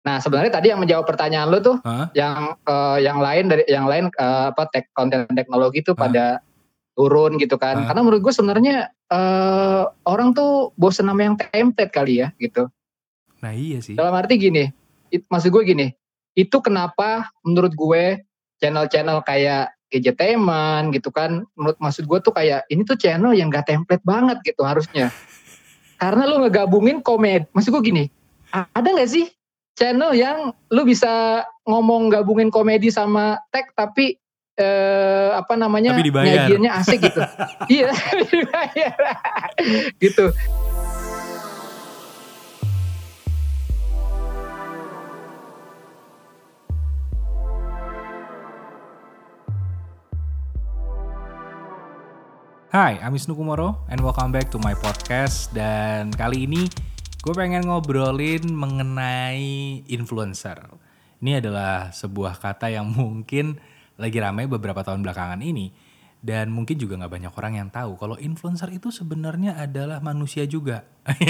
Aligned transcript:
Nah 0.00 0.16
sebenarnya 0.16 0.52
tadi 0.52 0.72
yang 0.72 0.80
menjawab 0.80 1.04
pertanyaan 1.04 1.48
lu 1.52 1.60
tuh, 1.60 1.76
Hah? 1.84 2.08
yang 2.16 2.56
uh, 2.64 2.96
yang 2.96 3.20
lain 3.20 3.52
dari 3.52 3.64
yang 3.68 3.84
lain 3.84 4.08
uh, 4.16 4.48
apa 4.52 4.64
tek 4.72 4.88
konten 4.96 5.28
teknologi 5.36 5.84
tuh 5.84 5.92
Hah? 5.92 6.00
pada 6.08 6.24
turun 6.96 7.36
gitu 7.36 7.60
kan. 7.60 7.84
Hah? 7.84 7.86
Karena 7.92 8.00
menurut 8.00 8.20
gue 8.24 8.32
sebenarnya 8.32 8.88
uh, 9.12 9.92
orang 10.08 10.32
tuh 10.32 10.72
bosen 10.80 11.04
sama 11.04 11.20
yang 11.20 11.36
template 11.36 11.92
kali 11.92 12.24
ya 12.24 12.32
gitu. 12.40 12.72
Nah 13.44 13.52
iya 13.52 13.84
sih. 13.84 13.92
Dalam 13.92 14.16
arti 14.16 14.40
gini, 14.40 14.72
it, 15.12 15.24
maksud 15.28 15.52
gue 15.52 15.62
gini, 15.68 15.92
itu 16.32 16.56
kenapa 16.64 17.28
menurut 17.44 17.72
gue 17.76 18.24
channel-channel 18.60 19.20
kayak 19.24 19.72
Gadgetainment 19.90 20.94
gitu 20.94 21.10
kan, 21.10 21.42
menurut 21.58 21.74
maksud 21.82 22.06
gue 22.06 22.18
tuh 22.22 22.30
kayak 22.30 22.62
ini 22.70 22.86
tuh 22.86 22.94
channel 22.94 23.34
yang 23.34 23.50
gak 23.50 23.66
template 23.66 24.04
banget 24.06 24.38
gitu 24.46 24.62
harusnya. 24.62 25.10
Karena 26.00 26.30
lu 26.30 26.46
ngegabungin 26.46 27.02
komedi, 27.02 27.50
maksud 27.50 27.74
gue 27.74 27.82
gini, 27.82 28.04
ada 28.54 28.86
gak 28.86 29.10
sih 29.10 29.26
channel 29.80 30.12
yang 30.12 30.52
lu 30.68 30.84
bisa 30.84 31.40
ngomong 31.64 32.12
gabungin 32.12 32.52
komedi 32.52 32.92
sama 32.92 33.40
tech 33.48 33.72
tapi 33.72 34.12
eh, 34.60 35.30
apa 35.32 35.56
namanya 35.56 35.96
Tapi 35.96 36.12
nyajiannya 36.12 36.70
asik 36.84 37.00
gitu. 37.00 37.20
iya, 37.80 37.88
dibayar. 38.28 39.00
gitu. 40.04 40.28
Hai, 52.70 53.02
I'm 53.02 53.10
Wisnu 53.10 53.34
Kumoro 53.34 53.82
and 53.90 53.98
welcome 53.98 54.30
back 54.30 54.46
to 54.54 54.62
my 54.62 54.78
podcast 54.78 55.50
Dan 55.50 56.14
kali 56.14 56.46
ini 56.46 56.70
gue 57.20 57.34
pengen 57.36 57.68
ngobrolin 57.68 58.48
mengenai 58.48 59.84
influencer 59.92 60.56
Ini 61.20 61.44
adalah 61.44 61.92
sebuah 61.92 62.40
kata 62.40 62.72
yang 62.72 62.88
mungkin 62.88 63.60
lagi 64.00 64.16
ramai 64.16 64.48
beberapa 64.48 64.80
tahun 64.80 65.04
belakangan 65.04 65.44
ini 65.44 65.68
Dan 66.24 66.48
mungkin 66.48 66.80
juga 66.80 66.96
gak 66.96 67.12
banyak 67.12 67.32
orang 67.36 67.54
yang 67.60 67.68
tahu 67.68 68.00
kalau 68.00 68.16
influencer 68.16 68.72
itu 68.72 68.88
sebenarnya 68.88 69.52
adalah 69.60 70.00
manusia 70.00 70.48
juga 70.48 70.88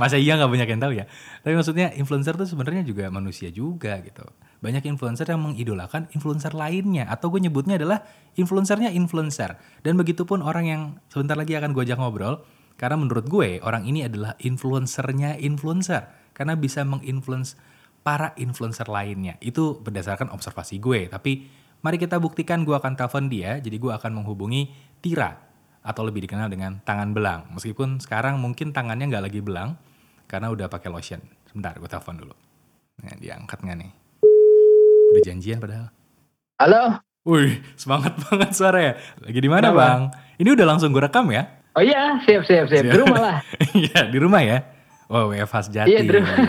Masa 0.00 0.20
iya 0.20 0.36
nggak 0.40 0.48
banyak 0.48 0.68
yang 0.72 0.80
tahu 0.80 0.92
ya? 0.96 1.04
Tapi 1.44 1.52
maksudnya 1.52 1.92
influencer 1.92 2.40
tuh 2.40 2.48
sebenarnya 2.48 2.88
juga 2.88 3.12
manusia 3.12 3.52
juga 3.52 4.00
gitu. 4.00 4.24
Banyak 4.64 4.80
influencer 4.88 5.28
yang 5.28 5.44
mengidolakan 5.44 6.08
influencer 6.16 6.56
lainnya 6.56 7.04
atau 7.04 7.28
gue 7.28 7.44
nyebutnya 7.44 7.76
adalah 7.76 8.00
influencernya 8.32 8.96
influencer. 8.96 9.60
Dan 9.84 10.00
begitupun 10.00 10.40
orang 10.40 10.64
yang 10.64 10.82
sebentar 11.12 11.36
lagi 11.36 11.52
akan 11.52 11.76
gue 11.76 11.84
ajak 11.84 12.00
ngobrol 12.00 12.40
karena 12.78 12.94
menurut 12.94 13.26
gue 13.26 13.58
orang 13.66 13.82
ini 13.90 14.06
adalah 14.06 14.38
influencernya 14.38 15.42
influencer 15.42 16.06
karena 16.30 16.54
bisa 16.54 16.86
menginfluence 16.86 17.58
para 18.06 18.30
influencer 18.38 18.86
lainnya. 18.86 19.34
Itu 19.42 19.82
berdasarkan 19.82 20.30
observasi 20.30 20.78
gue. 20.78 21.10
Tapi 21.10 21.50
mari 21.82 21.98
kita 21.98 22.22
buktikan 22.22 22.62
gue 22.62 22.78
akan 22.78 22.94
telepon 22.94 23.26
dia. 23.26 23.58
Jadi 23.58 23.82
gue 23.82 23.90
akan 23.90 24.22
menghubungi 24.22 24.70
Tira 25.02 25.34
atau 25.82 26.06
lebih 26.06 26.30
dikenal 26.30 26.46
dengan 26.46 26.78
tangan 26.86 27.10
belang. 27.10 27.50
Meskipun 27.50 27.98
sekarang 27.98 28.38
mungkin 28.38 28.70
tangannya 28.70 29.10
nggak 29.10 29.24
lagi 29.26 29.42
belang 29.42 29.74
karena 30.30 30.54
udah 30.54 30.70
pakai 30.70 30.88
lotion. 30.94 31.18
Sebentar, 31.50 31.74
gue 31.74 31.90
telepon 31.90 32.14
dulu. 32.14 32.34
Nah, 33.02 33.18
diangkat 33.18 33.58
nggak 33.58 33.76
nih? 33.82 33.90
Udah 35.18 35.22
janjian 35.26 35.58
padahal. 35.58 35.90
Halo. 36.62 37.02
Wih, 37.26 37.58
semangat 37.74 38.14
banget 38.30 38.50
suara 38.54 38.78
ya. 38.78 38.92
Lagi 39.18 39.38
di 39.42 39.50
mana 39.50 39.74
bang? 39.74 40.14
Ini 40.38 40.54
udah 40.54 40.66
langsung 40.70 40.94
gue 40.94 41.02
rekam 41.02 41.26
ya? 41.34 41.57
Oh 41.78 41.84
iya, 41.86 42.18
siap 42.26 42.42
siap 42.42 42.66
siap. 42.66 42.82
Di 42.82 42.90
Siap. 42.90 43.06
rumah 43.06 43.18
lah. 43.22 43.36
Iya, 43.86 44.10
di 44.10 44.18
rumah 44.18 44.42
ya? 44.42 44.66
Oh, 45.06 45.30
WFH 45.30 45.70
sejati. 45.70 45.94
Iya, 45.94 46.00
di 46.02 46.10
rumah. 46.10 46.34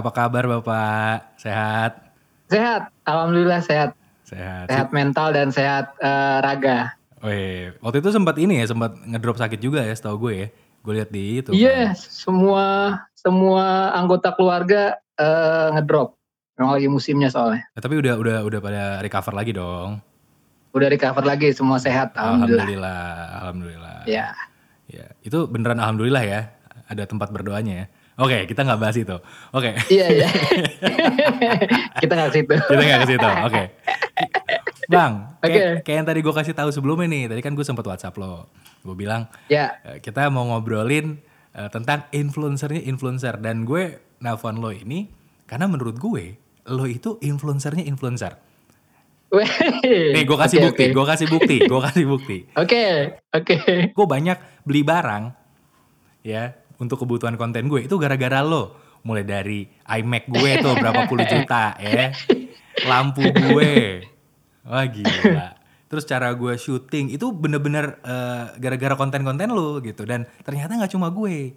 Apa 0.00 0.08
kabar 0.08 0.48
Bapak? 0.48 1.36
Sehat? 1.36 2.00
Sehat, 2.48 2.88
alhamdulillah 3.04 3.60
sehat. 3.60 3.92
Sehat. 4.24 4.72
Sehat 4.72 4.88
mental 4.88 5.36
dan 5.36 5.52
sehat 5.52 5.92
eh, 6.00 6.38
raga. 6.40 6.96
Wih, 7.20 7.76
waktu 7.84 8.00
itu 8.00 8.08
sempat 8.08 8.40
ini 8.40 8.64
ya, 8.64 8.72
sempat 8.72 8.96
ngedrop 9.04 9.36
sakit 9.36 9.60
juga 9.60 9.84
ya, 9.84 9.92
setahu 9.92 10.16
gue 10.24 10.32
ya. 10.32 10.48
Gue 10.80 10.92
lihat 10.96 11.12
di 11.12 11.44
itu. 11.44 11.52
Iya, 11.52 11.92
semua 11.92 12.96
semua 13.12 13.92
anggota 13.92 14.32
keluarga 14.32 14.96
eh, 15.20 15.76
ngedrop. 15.76 16.16
Memang 16.56 16.80
lagi 16.80 16.88
musimnya 16.88 17.28
soalnya. 17.28 17.68
Eh, 17.76 17.84
tapi 17.84 18.00
udah 18.00 18.16
udah 18.16 18.36
udah 18.48 18.60
pada 18.64 18.82
recover 19.04 19.36
lagi 19.36 19.52
dong. 19.52 20.00
Udah 20.70 20.86
recover 20.86 21.24
lagi, 21.24 21.50
semua 21.50 21.76
sehat, 21.76 22.14
alhamdulillah. 22.14 22.62
Alhamdulillah, 22.62 23.02
alhamdulillah. 23.42 23.96
Ya. 24.06 24.26
Ya, 24.86 25.06
itu 25.22 25.46
beneran 25.46 25.78
alhamdulillah 25.78 26.22
ya. 26.22 26.40
Ada 26.86 27.06
tempat 27.06 27.30
berdoanya 27.30 27.74
ya. 27.74 27.86
Oke, 28.18 28.44
kita 28.44 28.62
nggak 28.62 28.78
bahas 28.78 28.94
itu. 28.94 29.16
Oke, 29.50 29.72
Iya, 29.88 30.06
iya. 30.12 30.28
Kita 32.02 32.12
nggak 32.12 32.28
ke 32.28 32.34
situ. 32.36 32.54
kita 32.54 32.82
nggak 32.82 33.00
ke 33.00 33.08
situ. 33.08 33.28
Oke, 33.46 33.62
bang. 34.86 35.12
Kayak, 35.40 35.56
Oke. 35.56 35.62
kayak 35.86 35.96
yang 35.96 36.06
tadi 36.06 36.20
gue 36.20 36.34
kasih 36.34 36.54
tahu 36.54 36.68
sebelumnya 36.68 37.08
nih. 37.08 37.24
Tadi 37.32 37.40
kan 37.40 37.52
gue 37.56 37.64
sempat 37.64 37.84
WhatsApp 37.86 38.16
lo. 38.20 38.50
Gue 38.84 38.92
bilang 38.92 39.24
Ya, 39.48 39.80
eh, 39.84 39.98
kita 40.00 40.28
mau 40.28 40.44
ngobrolin 40.48 41.16
eh, 41.52 41.68
tentang 41.68 42.04
influencernya 42.12 42.84
influencer 42.84 43.40
dan 43.40 43.64
gue 43.64 43.96
nelfon 44.20 44.60
lo 44.60 44.68
ini 44.68 45.08
karena 45.48 45.64
menurut 45.64 45.96
gue 45.96 46.36
lo 46.68 46.84
itu 46.84 47.16
influencernya 47.20 47.88
influencer. 47.88 48.36
Nih 50.10 50.24
gue 50.24 50.36
kasih 50.36 50.58
Oke, 50.58 50.66
bukti, 50.66 50.84
oke. 50.84 50.94
gue 50.94 51.04
kasih 51.06 51.26
bukti, 51.26 51.56
gue 51.62 51.80
kasih 51.86 52.04
bukti. 52.04 52.38
Oke, 52.54 52.84
oke. 53.30 53.56
gue 53.94 54.06
banyak 54.06 54.38
beli 54.62 54.82
barang 54.82 55.24
ya 56.20 56.52
untuk 56.76 57.00
kebutuhan 57.00 57.34
konten 57.34 57.66
gue 57.66 57.86
itu 57.86 57.94
gara-gara 57.96 58.42
lo. 58.42 58.74
Mulai 59.00 59.24
dari 59.24 59.64
iMac 59.86 60.28
gue 60.28 60.50
tuh 60.60 60.74
berapa 60.76 61.06
puluh 61.06 61.24
juta 61.24 61.72
ya. 61.78 62.12
Lampu 62.84 63.24
gue. 63.24 64.04
Wah 64.66 64.84
gila. 64.84 65.56
Terus 65.86 66.04
cara 66.04 66.30
gue 66.30 66.54
syuting 66.54 67.08
itu 67.10 67.32
bener-bener 67.32 67.96
eh, 68.02 68.44
gara-gara 68.60 68.94
konten-konten 68.94 69.48
lo 69.48 69.80
gitu. 69.80 70.04
Dan 70.04 70.28
ternyata 70.42 70.76
nggak 70.76 70.92
cuma 70.92 71.08
gue. 71.08 71.54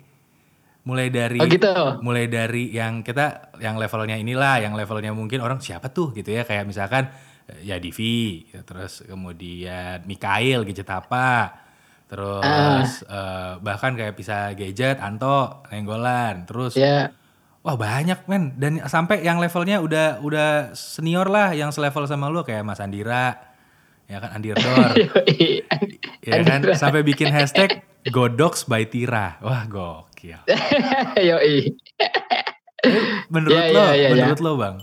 Mulai 0.84 1.08
dari 1.08 1.40
Oh 1.40 1.48
gitu. 1.48 1.72
mulai 2.04 2.28
dari 2.28 2.68
yang 2.70 3.04
kita 3.04 3.56
yang 3.60 3.80
levelnya 3.80 4.20
inilah 4.20 4.60
yang 4.60 4.76
levelnya 4.76 5.16
mungkin 5.16 5.40
orang 5.40 5.60
siapa 5.60 5.92
tuh 5.92 6.12
gitu 6.12 6.32
ya. 6.32 6.44
Kayak 6.44 6.64
misalkan 6.68 7.08
eh, 7.08 7.12
ya 7.62 7.78
Divi 7.78 8.48
ya, 8.50 8.64
terus 8.64 9.04
kemudian 9.04 10.04
Mikael 10.04 10.64
gadget 10.64 10.88
apa 10.88 11.60
terus 12.08 13.02
eh, 13.04 13.54
bahkan 13.60 13.98
kayak 13.98 14.14
bisa 14.14 14.54
gadget 14.54 15.02
Anto 15.02 15.66
Nenggolan 15.68 16.46
terus 16.46 16.78
Ya. 16.78 17.10
wah 17.64 17.74
banyak 17.74 18.28
men. 18.28 18.54
Dan 18.60 18.84
sampai 18.86 19.24
yang 19.24 19.40
levelnya 19.40 19.80
udah 19.80 20.20
udah 20.22 20.76
senior 20.78 21.26
lah 21.26 21.56
yang 21.56 21.72
selevel 21.72 22.06
sama 22.06 22.28
lu 22.30 22.44
kayak 22.44 22.62
Mas 22.62 22.84
Andira 22.84 23.40
ya 24.04 24.20
kan 24.20 24.36
Andirdor 24.36 24.94
ya 26.28 26.34
kan 26.44 26.60
sampai 26.76 27.02
bikin 27.02 27.32
hashtag 27.32 27.82
Godox 28.04 28.68
by 28.68 28.84
Tira. 28.84 29.40
Wah 29.40 29.64
gokil. 29.66 30.44
Yoi. 31.32 31.72
menurut 33.32 33.64
Iya, 33.64 33.72
lo, 33.72 33.86
iya, 33.90 33.96
iya, 33.96 34.08
menurut 34.12 34.40
lo 34.44 34.52
bang, 34.60 34.76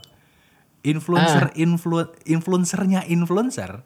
influencer 0.80 1.52
influ, 1.56 2.08
influencernya 2.24 3.04
influencer, 3.08 3.84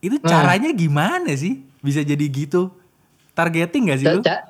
itu 0.00 0.16
Hmm. 0.20 0.28
caranya 0.28 0.70
gimana 0.72 1.32
sih 1.36 1.60
bisa 1.84 2.00
jadi 2.00 2.24
gitu? 2.28 2.72
Targeting 3.36 3.92
gak 3.92 4.00
sih 4.00 4.06
ca- 4.24 4.44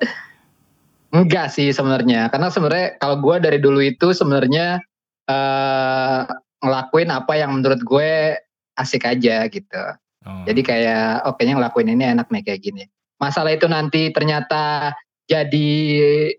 Enggak 1.11 1.51
sih 1.51 1.75
sebenarnya, 1.75 2.31
karena 2.31 2.47
sebenarnya 2.47 2.95
kalau 2.95 3.19
gue 3.19 3.35
dari 3.43 3.59
dulu 3.59 3.83
itu 3.83 4.15
sebenarnya 4.15 4.79
eh 5.27 6.19
ngelakuin 6.61 7.09
apa 7.11 7.33
yang 7.35 7.51
menurut 7.57 7.83
gue 7.83 8.39
asik 8.79 9.03
aja 9.03 9.43
gitu. 9.51 9.83
Oh. 10.23 10.45
Jadi 10.47 10.61
kayak 10.63 11.27
oh 11.27 11.33
kayaknya 11.35 11.55
ngelakuin 11.59 11.91
ini 11.91 12.03
enak 12.15 12.31
nih 12.31 12.43
kayak 12.47 12.61
gini. 12.63 12.83
Masalah 13.19 13.51
itu 13.51 13.67
nanti 13.67 14.13
ternyata 14.15 14.95
jadi 15.27 15.69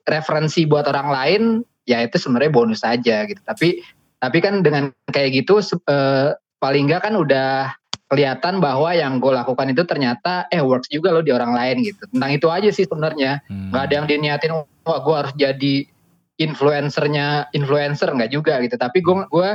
referensi 0.09 0.65
buat 0.65 0.89
orang 0.89 1.09
lain, 1.13 1.43
ya 1.85 2.01
itu 2.01 2.17
sebenarnya 2.17 2.53
bonus 2.55 2.81
aja 2.81 3.29
gitu. 3.29 3.45
Tapi 3.45 3.83
tapi 4.23 4.39
kan 4.39 4.63
dengan 4.63 4.95
kayak 5.11 5.35
gitu 5.35 5.59
eh, 5.91 6.39
paling 6.63 6.87
enggak 6.87 7.11
kan 7.11 7.19
udah 7.19 7.75
kelihatan 8.13 8.61
bahwa 8.61 8.93
yang 8.93 9.17
gue 9.25 9.33
lakukan 9.33 9.73
itu 9.73 9.89
ternyata 9.89 10.45
eh 10.53 10.61
works 10.61 10.93
juga 10.93 11.17
loh 11.17 11.25
di 11.25 11.33
orang 11.33 11.57
lain 11.57 11.81
gitu. 11.81 12.05
Tentang 12.13 12.31
itu 12.37 12.47
aja 12.53 12.69
sih 12.69 12.85
sebenarnya. 12.85 13.41
Hmm. 13.49 13.73
Nggak 13.73 13.83
ada 13.89 13.95
yang 13.97 14.07
diniatin 14.07 14.53
wah 14.85 15.01
gue 15.01 15.17
harus 15.17 15.33
jadi 15.41 15.75
influencernya 16.37 17.57
influencer 17.57 18.13
nggak 18.13 18.29
juga 18.29 18.61
gitu. 18.61 18.77
Tapi 18.77 19.01
gue 19.01 19.17
gue 19.33 19.51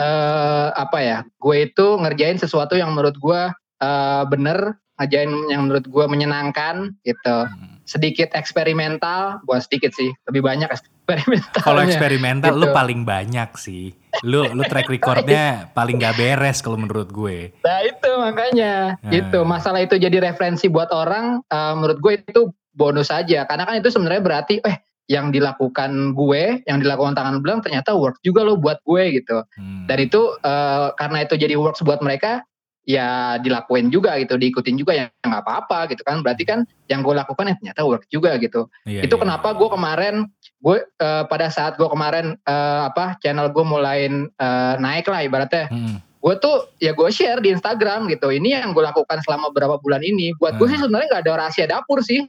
eh, 0.00 0.68
apa 0.72 0.98
ya? 1.04 1.18
Gue 1.36 1.68
itu 1.68 1.86
ngerjain 2.00 2.40
sesuatu 2.40 2.72
yang 2.72 2.96
menurut 2.96 3.20
gue 3.20 3.42
eh, 3.84 4.22
bener, 4.32 4.80
ngerjain 4.96 5.30
yang 5.52 5.68
menurut 5.68 5.84
gue 5.84 6.04
menyenangkan 6.08 6.96
gitu. 7.04 7.36
Hmm. 7.52 7.84
Sedikit 7.84 8.32
eksperimental, 8.32 9.44
bukan 9.44 9.60
sedikit 9.60 9.92
sih, 9.92 10.08
lebih 10.24 10.40
banyak 10.40 10.72
eksperimental. 10.76 11.60
Kalau 11.60 11.84
eksperimental 11.84 12.56
gitu. 12.56 12.64
lu 12.64 12.66
paling 12.72 13.04
banyak 13.04 13.52
sih. 13.60 13.99
Lu 14.26 14.46
lu 14.50 14.62
track 14.66 14.90
recordnya 14.94 15.70
paling 15.72 16.00
gak 16.02 16.16
beres 16.18 16.60
kalau 16.60 16.76
menurut 16.76 17.08
gue. 17.10 17.54
Nah 17.62 17.78
itu 17.86 18.10
makanya 18.18 18.72
Nah. 19.00 19.12
gitu 19.12 19.42
masalah 19.46 19.82
itu 19.82 19.96
jadi 19.96 20.20
referensi 20.20 20.66
buat 20.68 20.90
orang 20.92 21.42
eh, 21.46 21.72
menurut 21.76 21.98
gue 22.02 22.12
itu 22.20 22.42
bonus 22.70 23.10
aja 23.10 23.44
karena 23.44 23.66
kan 23.66 23.74
itu 23.82 23.90
sebenarnya 23.90 24.22
berarti 24.22 24.54
eh 24.62 24.76
yang 25.10 25.34
dilakukan 25.34 26.14
gue, 26.14 26.62
yang 26.70 26.78
dilakukan 26.78 27.18
tangan 27.18 27.42
belang 27.42 27.58
ternyata 27.58 27.98
work 27.98 28.22
juga 28.22 28.46
loh 28.46 28.54
buat 28.54 28.78
gue 28.86 29.18
gitu. 29.18 29.42
Hmm. 29.58 29.90
Dan 29.90 30.06
itu 30.06 30.38
uh, 30.46 30.94
karena 30.94 31.26
itu 31.26 31.34
jadi 31.34 31.58
works 31.58 31.82
buat 31.82 31.98
mereka, 31.98 32.46
ya 32.90 33.38
dilakuin 33.38 33.88
juga 33.94 34.18
gitu, 34.18 34.34
diikutin 34.34 34.74
juga 34.74 34.92
ya 34.98 35.04
nggak 35.22 35.42
apa-apa 35.46 35.86
gitu 35.94 36.02
kan. 36.02 36.26
Berarti 36.26 36.42
kan 36.42 36.66
yang 36.90 37.06
gue 37.06 37.14
lakukan 37.14 37.46
ya 37.46 37.54
ternyata 37.54 37.82
work 37.86 38.04
juga 38.10 38.34
gitu. 38.42 38.66
Iya, 38.82 39.06
itu 39.06 39.14
iya, 39.14 39.22
kenapa 39.22 39.54
gue 39.54 39.68
kemarin 39.70 40.26
gue 40.60 40.76
uh, 40.82 41.24
pada 41.30 41.46
saat 41.48 41.78
gue 41.78 41.86
kemarin 41.86 42.34
uh, 42.44 42.90
apa 42.90 43.14
channel 43.22 43.48
gue 43.54 43.62
mulai 43.62 44.10
uh, 44.10 44.74
naik 44.82 45.06
lah 45.06 45.22
ibaratnya. 45.22 45.70
Hmm. 45.70 46.02
Gue 46.20 46.36
tuh 46.36 46.68
ya 46.82 46.92
gue 46.92 47.08
share 47.08 47.40
di 47.40 47.48
Instagram 47.54 48.10
gitu. 48.12 48.28
Ini 48.28 48.60
yang 48.60 48.76
gue 48.76 48.84
lakukan 48.84 49.24
selama 49.24 49.48
beberapa 49.54 49.80
bulan 49.80 50.04
ini. 50.04 50.36
Buat 50.36 50.60
gue 50.60 50.68
Hmm. 50.68 50.74
sih 50.76 50.78
sebenarnya 50.82 51.08
nggak 51.16 51.22
ada 51.24 51.32
rahasia 51.46 51.66
dapur 51.70 52.04
sih. 52.04 52.28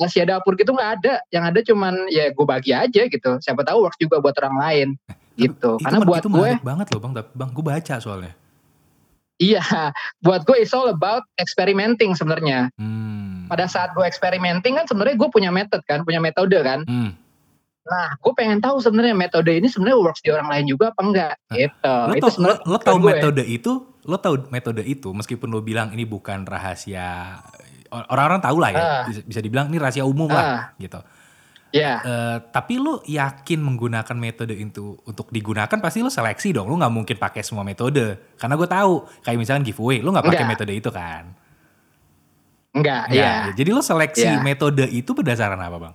Rahasia 0.00 0.26
dapur 0.26 0.58
gitu 0.58 0.74
nggak 0.74 0.90
ada. 0.98 1.22
Yang 1.30 1.44
ada 1.44 1.60
cuman 1.70 1.94
ya 2.10 2.34
gue 2.34 2.46
bagi 2.48 2.74
aja 2.74 3.02
gitu. 3.06 3.30
Siapa 3.38 3.62
tahu 3.62 3.86
works 3.86 4.00
juga 4.02 4.18
buat 4.18 4.34
orang 4.42 4.56
lain 4.58 4.88
gitu. 5.38 5.78
Itu, 5.78 5.86
Karena 5.86 6.02
men- 6.02 6.08
buat 6.10 6.22
itu 6.26 6.30
gue 6.34 6.50
banget 6.66 6.86
loh 6.90 7.00
bang, 7.04 7.12
bang 7.30 7.50
gue 7.54 7.62
baca 7.62 7.94
soalnya. 8.02 8.34
Iya, 9.38 9.62
buat 10.18 10.42
gue 10.42 10.58
it's 10.58 10.74
all 10.74 10.90
about 10.90 11.22
experimenting 11.38 12.12
sebenarnya. 12.12 12.74
Hmm. 12.74 13.46
Pada 13.46 13.70
saat 13.70 13.94
gue 13.94 14.02
experimenting 14.02 14.74
kan 14.74 14.84
sebenarnya 14.84 15.14
gue 15.14 15.28
punya 15.30 15.54
method 15.54 15.80
kan, 15.86 16.02
punya 16.02 16.18
metode 16.18 16.58
kan. 16.58 16.82
Hmm. 16.84 17.14
Nah, 17.88 18.08
gue 18.20 18.32
pengen 18.36 18.60
tahu 18.60 18.82
sebenarnya 18.82 19.16
metode 19.16 19.48
ini 19.48 19.64
sebenarnya 19.64 19.96
works 19.96 20.20
di 20.20 20.28
orang 20.28 20.50
lain 20.52 20.68
juga 20.68 20.92
apa 20.92 21.00
enggak 21.00 21.34
Nah, 21.48 21.56
gitu. 21.56 21.94
Lo 22.04 22.12
itu 22.12 22.26
tau, 22.28 22.36
lo, 22.36 22.54
lo 22.60 22.76
tujuan 22.76 22.98
gue. 23.00 23.10
metode 23.16 23.42
itu, 23.48 23.72
lo 24.04 24.16
tau 24.20 24.34
metode 24.52 24.82
itu 24.84 25.08
meskipun 25.14 25.48
lo 25.48 25.64
bilang 25.64 25.88
ini 25.96 26.04
bukan 26.04 26.44
rahasia 26.44 27.40
orang-orang 27.88 28.44
tahu 28.44 28.56
lah 28.60 28.70
ya, 28.74 28.80
Ah. 28.84 29.02
bisa, 29.08 29.40
dibilang 29.40 29.72
ini 29.72 29.80
rahasia 29.80 30.04
umum 30.04 30.28
lah 30.28 30.44
Ah. 30.44 30.60
gitu. 30.76 31.00
Ya, 31.68 32.00
Eh, 32.00 32.36
tapi 32.48 32.80
lo 32.80 33.04
yakin 33.04 33.60
menggunakan 33.60 34.16
metode 34.16 34.52
itu 34.52 34.96
untuk 35.04 35.28
digunakan 35.28 35.76
pasti 35.76 36.00
lo 36.00 36.08
seleksi 36.08 36.50
dong. 36.50 36.64
Lo 36.64 36.74
nggak 36.74 36.88
mungkin 36.90 37.16
pakai 37.16 37.44
semua 37.44 37.60
metode. 37.60 38.16
Karena 38.34 38.56
gue 38.56 38.64
tahu 38.64 38.92
kayak 39.20 39.36
misalkan 39.36 39.62
giveaway, 39.62 40.00
lo 40.00 40.08
nggak 40.10 40.24
pakai 40.24 40.46
metode 40.46 40.72
itu 40.72 40.88
kan? 40.88 41.28
enggak, 42.68 43.10
Nggak. 43.10 43.36
ya. 43.42 43.52
Jadi 43.52 43.70
lo 43.70 43.82
seleksi 43.82 44.28
Iya. 44.28 44.40
metode 44.40 44.84
itu 44.86 45.10
berdasarkan 45.10 45.58
apa 45.58 45.76
bang? 45.78 45.94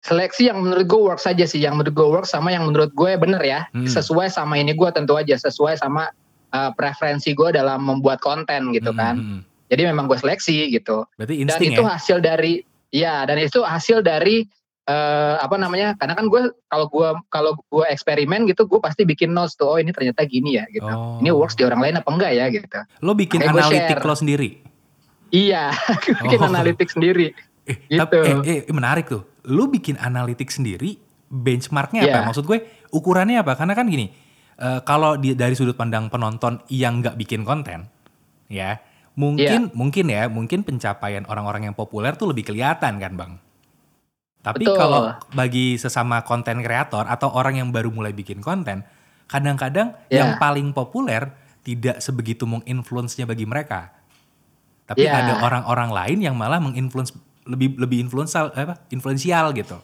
Seleksi 0.00 0.50
yang 0.50 0.58
menurut 0.58 0.82
gue 0.84 1.00
works 1.04 1.22
saja 1.22 1.44
sih, 1.44 1.60
yang 1.60 1.78
menurut 1.78 1.94
gue 1.94 2.08
works 2.08 2.30
sama 2.30 2.50
yang 2.50 2.66
menurut 2.66 2.90
gue 2.90 3.14
bener 3.14 3.38
ya. 3.38 3.60
Hmm. 3.70 3.86
Sesuai 3.86 4.26
sama 4.26 4.58
ini 4.58 4.72
gue 4.72 4.88
tentu 4.90 5.14
aja, 5.14 5.38
sesuai 5.38 5.78
sama 5.78 6.10
uh, 6.50 6.70
preferensi 6.74 7.30
gue 7.30 7.52
dalam 7.52 7.78
membuat 7.78 8.18
konten 8.18 8.72
gitu 8.72 8.90
Hmm, 8.90 8.98
kan. 8.98 9.14
hmm, 9.14 9.28
hmm. 9.38 9.40
Jadi 9.68 9.82
memang 9.86 10.04
gue 10.04 10.16
seleksi 10.16 10.68
gitu. 10.68 11.06
Berarti 11.14 11.34
dan 11.44 11.60
itu 11.60 11.80
ya? 11.80 11.88
hasil 11.90 12.16
dari 12.18 12.60
ya 12.92 13.24
dan 13.24 13.40
itu 13.40 13.64
hasil 13.64 14.04
dari 14.04 14.44
eh, 14.84 15.34
apa 15.40 15.56
namanya 15.56 15.96
karena 15.96 16.12
kan 16.12 16.28
gue 16.28 16.52
kalau 16.68 16.86
gue 16.86 17.08
kalau 17.26 17.52
gue 17.56 17.84
eksperimen 17.88 18.44
gitu 18.46 18.68
gue 18.68 18.78
pasti 18.78 19.02
bikin 19.02 19.32
notes 19.32 19.56
tuh 19.56 19.66
oh 19.66 19.78
ini 19.80 19.90
ternyata 19.90 20.22
gini 20.28 20.60
ya 20.60 20.68
gitu 20.68 20.84
Oh. 20.84 21.16
ini 21.18 21.32
works 21.32 21.56
di 21.56 21.64
orang 21.64 21.80
lain 21.80 21.96
apa 21.98 22.08
enggak 22.10 22.32
ya 22.36 22.46
gitu 22.52 22.78
Lo 23.00 23.16
bikin 23.16 23.40
Makanya 23.40 23.62
analitik 23.64 23.98
lo 24.02 24.14
sendiri? 24.14 24.48
iya 25.32 25.72
gue 26.04 26.14
bikin 26.28 26.40
Oh. 26.44 26.50
analitik 26.52 26.88
sendiri 26.92 27.32
Eh, 27.62 27.78
Gitu. 27.86 28.02
tapi, 28.02 28.16
eh, 28.26 28.66
eh, 28.66 28.74
menarik 28.74 29.06
tuh. 29.06 29.22
Lu 29.46 29.70
bikin 29.70 29.94
analitik 29.94 30.50
sendiri, 30.50 30.98
benchmarknya 31.30 32.10
apa? 32.10 32.18
Iya. 32.18 32.26
Maksud 32.26 32.42
gue, 32.42 32.58
ukurannya 32.90 33.38
apa? 33.38 33.54
Karena 33.54 33.78
kan 33.78 33.86
gini, 33.86 34.10
eh, 34.58 34.80
kalau 34.82 35.14
di, 35.14 35.38
dari 35.38 35.54
sudut 35.54 35.78
pandang 35.78 36.10
penonton 36.10 36.58
yang 36.74 36.98
nggak 36.98 37.14
bikin 37.14 37.46
konten, 37.46 37.86
ya 38.50 38.82
mungkin 39.14 39.68
Iya. 39.68 39.76
mungkin 39.76 40.06
ya, 40.08 40.22
mungkin 40.32 40.60
pencapaian 40.64 41.24
orang-orang 41.28 41.68
yang 41.70 41.76
populer 41.76 42.16
tuh 42.16 42.32
lebih 42.32 42.48
kelihatan 42.48 42.96
kan, 42.96 43.12
bang. 43.14 43.32
Tapi 44.42 44.66
Betul. 44.66 44.74
kalau 44.74 45.02
bagi 45.30 45.78
sesama 45.78 46.26
konten 46.26 46.64
kreator 46.66 47.06
atau 47.06 47.30
orang 47.30 47.62
yang 47.62 47.68
baru 47.70 47.94
mulai 47.94 48.10
bikin 48.10 48.42
konten, 48.42 48.82
kadang-kadang 49.30 49.94
Iya. 50.10 50.18
yang 50.26 50.30
paling 50.42 50.74
populer 50.74 51.30
tidak 51.62 52.02
sebegitu 52.02 52.42
menginfluence-nya 52.42 53.22
bagi 53.22 53.46
mereka. 53.46 53.94
Tapi 54.82 55.06
Iya. 55.06 55.14
ada 55.14 55.32
orang-orang 55.46 55.90
lain 55.94 56.18
yang 56.26 56.34
malah 56.34 56.58
menginfluence 56.58 57.14
lebih 57.46 57.74
lebih 57.78 58.02
influensial 58.02 58.50
apa? 58.50 58.82
influensial 58.90 59.54
gitu. 59.54 59.78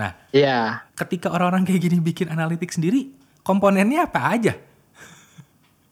Nah, 0.00 0.16
iya 0.32 0.80
ketika 0.96 1.28
orang-orang 1.28 1.68
kayak 1.68 1.80
gini 1.84 2.00
bikin 2.00 2.32
analitik 2.32 2.72
sendiri, 2.72 3.12
komponennya 3.44 4.08
apa 4.08 4.32
aja? 4.32 4.56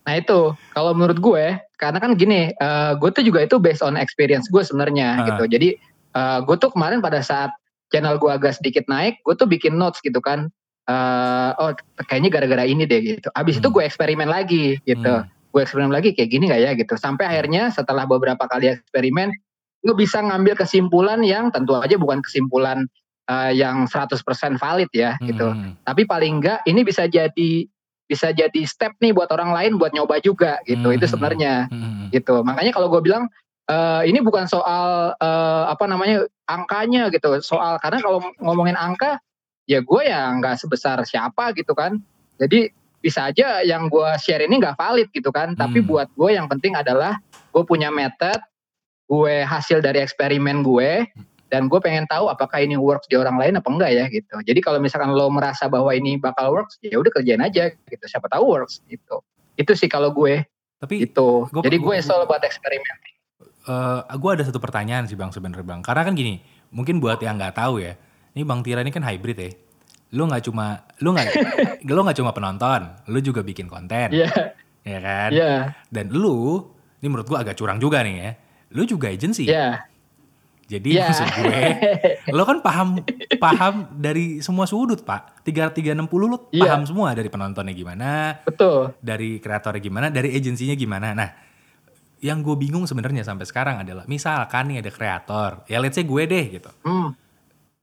Nah 0.08 0.16
itu 0.16 0.38
kalau 0.72 0.96
menurut 0.96 1.20
gue 1.20 1.44
karena 1.76 2.00
kan 2.00 2.16
gini 2.16 2.48
eh, 2.50 2.92
gue 2.96 3.10
tuh 3.12 3.20
juga 3.20 3.44
itu 3.44 3.60
based 3.60 3.84
on 3.84 4.00
experience 4.00 4.48
gue 4.48 4.64
sebenarnya 4.64 5.20
Ah. 5.20 5.26
gitu 5.28 5.44
jadi 5.46 5.68
eh, 6.16 6.38
gue 6.40 6.56
tuh 6.56 6.72
kemarin 6.72 7.04
pada 7.04 7.20
saat 7.20 7.52
channel 7.92 8.16
gue 8.16 8.32
agak 8.32 8.56
sedikit 8.56 8.88
naik 8.88 9.20
gue 9.20 9.36
tuh 9.36 9.44
bikin 9.44 9.76
notes 9.76 10.00
gitu 10.00 10.18
kan 10.18 10.48
Eh, 10.88 11.50
oh 11.60 11.76
kayaknya 12.08 12.32
gara-gara 12.32 12.64
ini 12.64 12.88
deh 12.88 12.96
gitu 13.04 13.28
abis 13.36 13.60
itu 13.60 13.68
Hmm. 13.68 13.76
gue 13.76 13.84
eksperimen 13.84 14.24
lagi 14.24 14.80
gitu 14.88 15.20
Hmm. 15.20 15.28
gue 15.52 15.60
eksperimen 15.60 15.92
lagi 15.92 16.16
kayak 16.16 16.32
gini 16.32 16.48
nggak 16.48 16.62
ya 16.64 16.72
gitu 16.80 16.96
sampai 16.96 17.28
akhirnya 17.28 17.68
setelah 17.68 18.08
beberapa 18.08 18.40
kali 18.48 18.72
eksperimen 18.72 19.28
gue 19.84 19.92
bisa 19.92 20.24
ngambil 20.24 20.56
kesimpulan 20.56 21.20
yang 21.20 21.52
tentu 21.52 21.76
aja 21.76 21.92
bukan 22.00 22.24
kesimpulan 22.24 22.88
eh, 23.28 23.52
yang 23.52 23.84
100% 23.84 24.16
valid 24.56 24.88
ya 24.96 25.20
gitu 25.20 25.52
Hmm. 25.52 25.76
tapi 25.84 26.08
paling 26.08 26.40
enggak 26.40 26.64
ini 26.64 26.80
bisa 26.80 27.04
jadi 27.04 27.68
bisa 28.08 28.32
jadi 28.32 28.60
step 28.64 28.96
nih 28.98 29.12
buat 29.12 29.28
orang 29.28 29.52
lain 29.52 29.76
buat 29.76 29.92
nyoba 29.92 30.18
juga 30.18 30.58
gitu 30.64 30.88
Hmm. 30.88 30.96
itu 30.96 31.04
sebenarnya 31.04 31.68
Hmm. 31.68 32.08
gitu 32.08 32.40
makanya 32.40 32.72
kalau 32.72 32.88
gue 32.88 33.04
bilang 33.04 33.28
eh, 33.68 34.02
ini 34.08 34.24
bukan 34.24 34.48
soal 34.48 35.12
eh, 35.14 35.64
apa 35.68 35.84
namanya 35.84 36.24
angkanya 36.48 37.12
gitu 37.12 37.36
soal 37.44 37.76
karena 37.78 38.00
kalau 38.00 38.24
ngomongin 38.40 38.74
angka 38.74 39.20
ya 39.68 39.84
gue 39.84 40.02
ya 40.08 40.32
nggak 40.32 40.56
sebesar 40.56 41.04
siapa 41.04 41.52
gitu 41.52 41.76
kan 41.76 42.00
jadi 42.40 42.72
bisa 42.98 43.28
aja 43.28 43.60
yang 43.62 43.92
gue 43.92 44.08
share 44.18 44.42
ini 44.42 44.56
nggak 44.56 44.74
valid 44.74 45.12
gitu 45.12 45.28
kan 45.28 45.52
tapi 45.52 45.84
Hmm. 45.84 45.88
buat 45.92 46.08
gue 46.16 46.32
yang 46.32 46.48
penting 46.48 46.74
adalah 46.74 47.20
gue 47.52 47.62
punya 47.62 47.92
method 47.92 48.40
gue 49.04 49.44
hasil 49.44 49.84
dari 49.84 50.00
eksperimen 50.00 50.64
gue 50.64 51.04
dan 51.48 51.66
gue 51.66 51.80
pengen 51.80 52.04
tahu 52.08 52.28
apakah 52.28 52.60
ini 52.60 52.76
works 52.76 53.08
di 53.08 53.16
orang 53.16 53.36
lain 53.40 53.56
apa 53.56 53.68
enggak 53.68 53.90
ya 53.92 54.04
gitu 54.08 54.36
jadi 54.44 54.60
kalau 54.60 54.78
misalkan 54.78 55.12
lo 55.12 55.32
merasa 55.32 55.68
bahwa 55.68 55.92
ini 55.92 56.20
bakal 56.20 56.52
works 56.52 56.76
ya 56.84 56.96
udah 57.00 57.12
kerjain 57.12 57.40
aja 57.40 57.72
gitu 57.72 58.04
siapa 58.04 58.28
tahu 58.28 58.44
works 58.44 58.84
gitu 58.88 59.24
itu 59.56 59.72
sih 59.74 59.88
kalau 59.88 60.12
gue 60.12 60.44
Tapi 60.78 61.10
itu 61.10 61.28
jadi 61.50 61.76
gue 61.82 61.96
soal 62.04 62.22
buat 62.28 62.38
eksperimen 62.44 62.96
eh 63.68 64.16
gue 64.16 64.30
ada 64.32 64.44
satu 64.44 64.56
pertanyaan 64.58 65.04
sih 65.04 65.14
bang 65.14 65.28
sebenarnya 65.28 65.64
bang. 65.66 65.80
Karena 65.84 66.02
kan 66.08 66.16
gini, 66.16 66.40
mungkin 66.72 66.98
buat 66.98 67.20
yang 67.20 67.36
nggak 67.36 67.56
tahu 67.60 67.84
ya, 67.84 67.92
ini 68.32 68.42
bang 68.42 68.60
Tira 68.64 68.80
ini 68.80 68.88
kan 68.88 69.04
hybrid 69.04 69.36
ya. 69.36 69.50
Lu 70.16 70.24
nggak 70.24 70.48
cuma, 70.48 70.88
lu 71.04 71.12
nggak, 71.12 71.28
lu 71.84 72.00
nggak 72.00 72.16
cuma 72.16 72.32
penonton, 72.32 72.88
lu 73.12 73.20
juga 73.20 73.44
bikin 73.44 73.68
konten, 73.68 74.08
Iya, 74.08 74.56
ya 74.88 74.98
kan? 75.04 75.28
iya, 75.28 75.52
Dan 75.92 76.08
lu, 76.16 76.64
ini 77.04 77.06
menurut 77.12 77.28
gue 77.28 77.36
agak 77.36 77.60
curang 77.60 77.76
juga 77.76 78.00
nih 78.00 78.14
ya. 78.16 78.30
Lu 78.72 78.88
juga 78.88 79.12
agency. 79.12 79.52
iya, 79.52 79.84
Jadi 80.68 81.00
iya. 81.00 81.08
maksud 81.08 81.28
gue, 81.32 81.60
lo 82.36 82.44
kan 82.44 82.60
paham 82.60 83.00
paham 83.40 83.74
dari 83.96 84.44
semua 84.44 84.68
sudut 84.68 85.00
pak. 85.00 85.40
Tiga 85.40 85.72
tiga 85.72 85.96
enam 85.96 86.04
puluh 86.04 86.28
lo 86.28 86.52
Iya. 86.52 86.76
paham 86.76 86.84
semua 86.84 87.16
dari 87.16 87.32
penontonnya 87.32 87.72
gimana, 87.72 88.36
Betul. 88.44 88.92
dari 89.00 89.40
kreatornya 89.40 89.80
gimana, 89.80 90.06
dari 90.12 90.36
agensinya 90.36 90.76
gimana. 90.76 91.16
Nah, 91.16 91.30
yang 92.20 92.44
gue 92.44 92.52
bingung 92.52 92.84
sebenarnya 92.84 93.24
sampai 93.24 93.48
sekarang 93.48 93.80
adalah 93.80 94.04
misalkan 94.04 94.68
nih 94.68 94.84
ada 94.84 94.90
kreator, 94.92 95.50
ya 95.64 95.80
let's 95.80 95.96
say 95.96 96.04
gue 96.04 96.22
deh 96.28 96.44
gitu. 96.52 96.68
Hmm, 96.84 97.16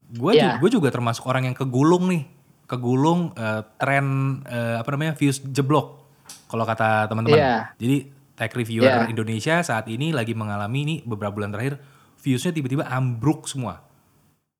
Gue 0.06 0.38
Iya. 0.38 0.54
juga, 0.54 0.54
gue 0.62 0.70
juga 0.78 0.88
termasuk 0.94 1.26
orang 1.26 1.50
yang 1.50 1.56
kegulung 1.58 2.06
nih, 2.06 2.22
kegulung 2.70 3.34
eh, 3.34 3.66
tren 3.74 4.06
eh, 4.46 4.78
apa 4.78 4.88
namanya 4.94 5.18
views 5.18 5.42
jeblok 5.42 6.06
kalau 6.46 6.62
kata 6.62 7.10
teman-teman. 7.10 7.34
Iya. 7.34 7.54
Jadi 7.74 7.96
tech 8.38 8.54
reviewer 8.54 8.86
Iya. 8.86 9.10
Indonesia 9.10 9.58
saat 9.60 9.90
ini 9.90 10.14
lagi 10.14 10.38
mengalami 10.38 10.86
nih 10.86 10.98
beberapa 11.02 11.34
bulan 11.34 11.50
terakhir 11.50 11.82
viewsnya 12.26 12.50
tiba-tiba 12.50 12.82
ambruk 12.90 13.46
semua, 13.46 13.86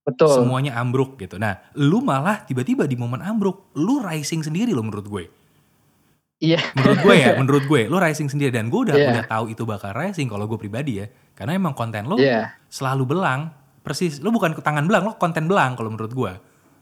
betul. 0.06 0.30
semuanya 0.30 0.78
ambruk 0.78 1.18
gitu. 1.18 1.35
Nah, 1.35 1.58
lu 1.75 1.99
malah 1.99 2.46
tiba-tiba 2.46 2.87
di 2.87 2.94
momen 2.94 3.18
ambruk, 3.18 3.75
lu 3.75 3.99
rising 3.99 4.46
sendiri 4.46 4.70
lo 4.70 4.87
menurut 4.87 5.11
gue. 5.11 5.25
Iya, 6.37 6.61
Menurut 6.76 7.00
gue 7.00 7.14
ya, 7.16 7.32
menurut 7.40 7.64
gue, 7.66 7.82
lu 7.90 7.96
rising 7.99 8.28
sendiri 8.30 8.52
dan 8.54 8.68
gue 8.70 8.76
udah 8.87 8.94
Iya. 8.94 9.08
udah 9.11 9.25
tahu 9.26 9.44
itu 9.50 9.66
bakal 9.66 9.90
rising 9.96 10.30
kalau 10.30 10.46
gue 10.46 10.61
pribadi 10.61 11.02
ya, 11.02 11.11
karena 11.35 11.58
emang 11.58 11.75
konten 11.75 12.06
lo 12.06 12.14
iya. 12.20 12.54
selalu 12.70 13.16
belang, 13.16 13.50
persis. 13.82 14.20
Lu 14.23 14.30
bukan 14.30 14.54
tangan 14.61 14.85
belang, 14.87 15.02
lo 15.11 15.18
konten 15.18 15.50
belang 15.50 15.75
kalau 15.75 15.90
menurut 15.90 16.12
gue. 16.14 16.32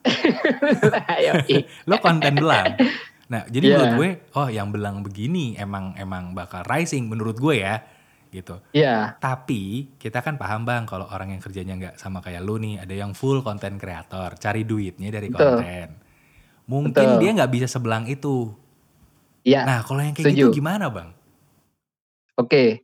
Lo 1.88 1.96
konten 2.02 2.36
belang. 2.36 2.76
Nah, 3.30 3.46
jadi 3.48 3.64
Iya. 3.64 3.74
menurut 3.78 3.92
gue, 3.96 4.10
oh 4.36 4.48
yang 4.52 4.68
belang 4.68 5.00
begini 5.00 5.56
emang 5.56 5.96
emang 5.96 6.36
bakal 6.36 6.60
rising 6.68 7.08
menurut 7.08 7.38
gue 7.40 7.62
ya, 7.64 7.80
gitu. 8.34 8.58
Iya, 8.70 9.14
Tapi 9.16 9.94
kita 9.94 10.18
kan 10.18 10.34
paham 10.34 10.66
bang 10.66 10.82
kalau 10.82 11.06
orang 11.06 11.30
yang 11.30 11.38
kerjanya 11.38 11.74
nggak 11.74 11.94
sama 11.94 12.18
kayak 12.18 12.42
lu 12.42 12.58
nih, 12.58 12.82
ada 12.82 12.90
yang 12.90 13.14
full 13.14 13.40
konten 13.40 13.78
kreator, 13.78 14.34
cari 14.34 14.62
duitnya 14.62 15.08
dari 15.08 15.30
Betul. 15.30 15.62
konten. 15.62 15.88
Mungkin 16.66 16.90
Betul. 17.14 17.20
dia 17.20 17.30
nggak 17.32 17.52
bisa 17.52 17.66
sebelang 17.68 18.04
itu. 18.04 18.50
iya. 19.42 19.62
Nah, 19.62 19.80
kalau 19.80 20.00
yang 20.00 20.12
kayak 20.12 20.26
Setuju. 20.26 20.50
gitu 20.50 20.58
gimana 20.58 20.88
bang? 20.88 21.14
Oke. 22.34 22.82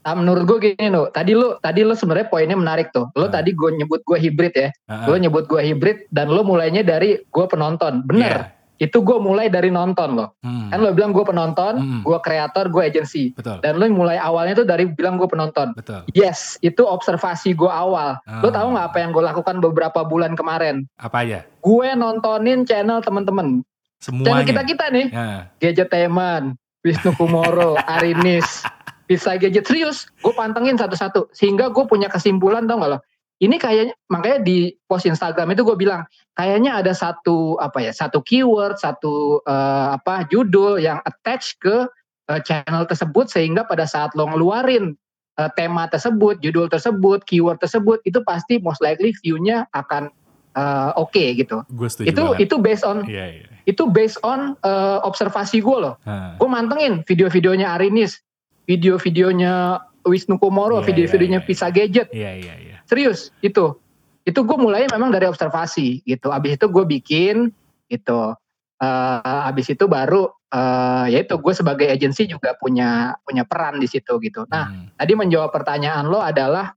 Ah, 0.00 0.16
menurut 0.16 0.48
gue 0.48 0.72
gini 0.72 0.88
lo, 0.88 1.10
tadi 1.10 1.36
lo 1.36 1.58
tadi 1.58 1.84
lo 1.84 1.92
sebenarnya 1.92 2.26
poinnya 2.26 2.56
menarik 2.56 2.88
tuh. 2.90 3.12
Lo 3.12 3.28
Ah. 3.28 3.30
tadi 3.30 3.52
gue 3.52 3.70
nyebut 3.76 4.00
gue 4.02 4.16
hibrid 4.16 4.54
ya. 4.56 4.70
Heeh. 4.88 5.06
Lo 5.06 5.14
nyebut 5.14 5.44
gue 5.44 5.60
hibrid 5.60 6.08
dan 6.08 6.32
lo 6.32 6.42
mulainya 6.42 6.80
dari 6.80 7.20
gue 7.20 7.44
penonton. 7.46 8.02
Bener. 8.02 8.32
Iya. 8.32 8.57
Itu 8.78 9.02
gue 9.02 9.18
mulai 9.18 9.46
dari 9.46 9.68
nonton 9.68 10.14
lo. 10.14 10.38
Hmm, 10.38 10.70
Kan 10.70 10.78
lo 10.80 10.90
bilang 10.90 11.10
gue 11.10 11.20
penonton, 11.20 11.74
Mm-mm. 11.76 12.00
gue 12.02 12.18
kreator, 12.18 12.66
gue 12.68 12.78
agency. 12.80 13.34
Betul. 13.34 13.58
Dan 13.58 13.74
lo 13.74 13.84
mulai 13.88 14.14
awalnya 14.16 14.54
tuh 14.54 14.64
dari 14.64 14.86
bilang 14.86 15.18
gue 15.18 15.26
penonton. 15.26 15.74
Betul. 15.74 16.06
Yes, 16.10 16.54
itu 16.60 16.80
observasi 16.80 17.52
gue 17.52 17.66
awal. 17.66 18.22
Lo 18.38 18.48
Ah. 18.48 18.54
tahu 18.54 18.66
nggak 18.72 18.86
apa 18.88 18.98
yang 18.98 19.10
gue 19.10 19.24
lakukan 19.24 19.58
beberapa 19.58 20.00
bulan 20.02 20.32
kemarin? 20.32 20.86
Apa 20.94 21.22
aja? 21.22 21.42
Gue 21.58 21.90
nontonin 21.92 22.62
channel 22.62 22.98
temen-temen. 23.00 23.66
Channel 23.98 24.22
Semuanya. 24.24 24.46
kita-kita 24.46 24.84
nih. 24.88 25.06
Ya. 25.10 25.50
Gadgeteman, 25.58 26.54
Wisnu 26.80 27.10
Kumoro, 27.12 27.74
Arinis, 27.90 28.62
bisa 29.04 29.34
gadget 29.34 29.64
serius. 29.64 30.06
Gue 30.18 30.30
pantengin 30.32 30.74
satu-satu. 30.74 31.26
Sehingga 31.32 31.66
gue 31.68 31.82
punya 31.84 32.06
kesimpulan 32.06 32.62
tau 32.64 32.78
gak 32.78 32.90
lo? 32.92 32.98
Ini 33.38 33.54
kayaknya, 33.54 33.94
makanya 34.10 34.38
di 34.42 34.74
post 34.90 35.06
Instagram 35.06 35.54
itu 35.54 35.62
gue 35.62 35.78
bilang, 35.78 36.02
kayaknya 36.34 36.82
ada 36.82 36.90
satu 36.90 37.54
apa 37.62 37.78
ya, 37.78 37.94
satu 37.94 38.18
keyword, 38.18 38.74
satu 38.82 39.38
eh, 39.46 39.86
apa 39.94 40.26
judul 40.26 40.82
yang 40.82 40.98
attach 41.06 41.54
ke 41.62 41.86
eh, 42.26 42.40
channel 42.42 42.82
tersebut 42.82 43.30
sehingga 43.30 43.62
pada 43.62 43.86
saat 43.86 44.10
lo 44.18 44.26
ngeluarin 44.26 44.98
eh, 45.38 45.50
tema 45.54 45.86
tersebut, 45.86 46.42
judul 46.42 46.66
tersebut, 46.66 47.22
keyword 47.30 47.62
tersebut, 47.62 48.02
itu 48.02 48.18
pasti 48.26 48.58
most 48.58 48.82
likely 48.82 49.14
view-nya 49.22 49.70
akan 49.70 50.10
eh, 50.58 50.90
oke 50.98 51.24
gitu. 51.38 51.62
Gue 51.70 51.86
setuju 51.86 52.10
Itu 52.10 52.22
banget. 52.34 52.42
itu 52.42 52.54
based 52.58 52.82
on 52.82 53.06
Iya, 53.06 53.26
iya. 53.38 53.46
itu 53.70 53.86
based 53.86 54.18
on 54.26 54.58
eh, 54.58 54.98
observasi 55.06 55.62
gue 55.62 55.78
loh 55.78 55.94
Ah. 56.02 56.34
gue 56.34 56.48
mantengin 56.50 57.06
video-videonya 57.06 57.70
Arinis, 57.78 58.18
video-videonya 58.66 59.78
Wisnu 60.02 60.42
Kumoro, 60.42 60.82
Iya, 60.82 60.90
video-videonya 60.90 61.38
iya, 61.38 61.46
iya. 61.46 61.54
Pisa 61.54 61.66
Gadget. 61.70 62.08
Iya, 62.10 62.32
iya, 62.34 62.54
iya. 62.58 62.77
Serius, 62.88 63.28
itu. 63.44 63.76
Itu 64.24 64.40
gue 64.44 64.56
mulai 64.56 64.88
memang 64.88 65.12
dari 65.12 65.28
observasi 65.28 66.00
gitu. 66.08 66.32
Abis 66.32 66.56
itu 66.56 66.66
gue 66.72 66.84
bikin 66.88 67.52
gitu. 67.92 68.32
Eh 68.80 69.44
abis 69.48 69.72
itu 69.76 69.84
baru 69.84 70.32
eh 70.48 71.12
ya 71.12 71.18
itu 71.20 71.36
gue 71.36 71.52
sebagai 71.52 71.84
agensi 71.92 72.24
juga 72.24 72.56
punya 72.56 73.12
punya 73.20 73.44
peran 73.44 73.76
di 73.76 73.84
situ 73.84 74.16
gitu. 74.24 74.48
Nah, 74.48 74.72
Hmm. 74.72 74.88
tadi 74.96 75.12
menjawab 75.12 75.52
pertanyaan 75.52 76.08
lo 76.08 76.24
adalah 76.24 76.72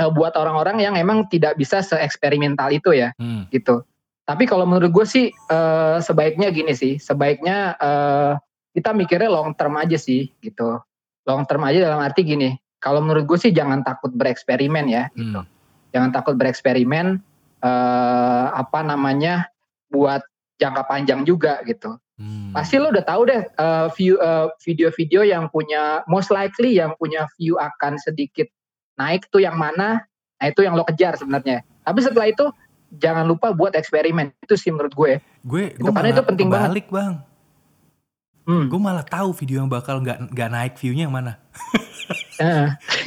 eh, 0.00 0.08
buat 0.08 0.32
orang-orang 0.40 0.80
yang 0.80 0.96
emang 0.96 1.28
tidak 1.28 1.60
bisa 1.60 1.84
se-eksperimental 1.84 2.72
itu 2.72 2.96
ya 2.96 3.12
Hmm. 3.20 3.44
gitu. 3.52 3.84
Tapi 4.24 4.48
kalau 4.48 4.64
menurut 4.64 4.88
gue 4.88 5.04
sih 5.04 5.26
eh, 5.28 5.96
sebaiknya 6.00 6.48
gini 6.48 6.72
sih, 6.72 6.96
sebaiknya 6.96 7.76
eh, 7.76 8.32
kita 8.72 8.96
mikirnya 8.96 9.28
long 9.28 9.52
term 9.52 9.76
aja 9.76 10.00
sih 10.00 10.32
gitu. 10.40 10.80
Long 11.28 11.44
term 11.44 11.60
aja 11.68 11.84
dalam 11.84 12.00
arti 12.00 12.24
gini, 12.24 12.56
kalau 12.82 12.98
menurut 12.98 13.24
gue 13.30 13.38
sih 13.38 13.54
jangan 13.54 13.86
takut 13.86 14.10
bereksperimen 14.10 14.90
ya, 14.90 15.06
gitu. 15.14 15.46
Hmm. 15.46 15.48
Jangan 15.94 16.10
takut 16.10 16.34
bereksperimen 16.34 17.22
eh, 17.62 18.46
apa 18.50 18.82
namanya 18.82 19.46
buat 19.86 20.26
jangka 20.58 20.82
panjang 20.90 21.22
juga 21.22 21.62
gitu. 21.62 21.94
Hmm. 22.18 22.50
Pasti 22.50 22.82
lo 22.82 22.90
udah 22.90 23.06
tahu 23.06 23.22
deh 23.30 23.42
eh, 23.46 23.86
view 23.94 24.18
eh, 24.18 24.50
video-video 24.66 25.22
yang 25.22 25.46
punya 25.46 26.02
most 26.10 26.34
likely 26.34 26.74
yang 26.74 26.98
punya 26.98 27.30
view 27.38 27.54
akan 27.56 28.02
sedikit 28.02 28.50
naik 28.98 29.30
tuh 29.30 29.46
yang 29.46 29.54
mana? 29.54 30.02
Nah 30.42 30.46
itu 30.50 30.66
yang 30.66 30.74
lo 30.74 30.82
kejar 30.82 31.14
sebenarnya. 31.14 31.62
Tapi 31.86 31.98
setelah 32.02 32.26
itu 32.26 32.50
jangan 32.98 33.24
lupa 33.24 33.54
buat 33.54 33.78
eksperimen 33.78 34.34
itu 34.42 34.54
sih 34.58 34.74
menurut 34.74 34.92
gue. 34.92 35.12
Gue, 35.46 35.72
Itu 35.74 35.86
gue 35.86 35.92
karena 35.94 36.10
itu 36.12 36.22
penting 36.26 36.48
banget. 36.50 36.66
kebalik, 36.70 36.86
bang. 36.90 37.14
Hmm. 38.42 38.66
Gue 38.66 38.80
malah 38.82 39.06
tahu 39.06 39.30
video 39.38 39.62
yang 39.62 39.70
bakal 39.70 40.02
nggak 40.02 40.34
nggak 40.34 40.50
naik 40.50 40.74
view-nya 40.78 41.06
yang 41.06 41.14
mana. 41.14 41.38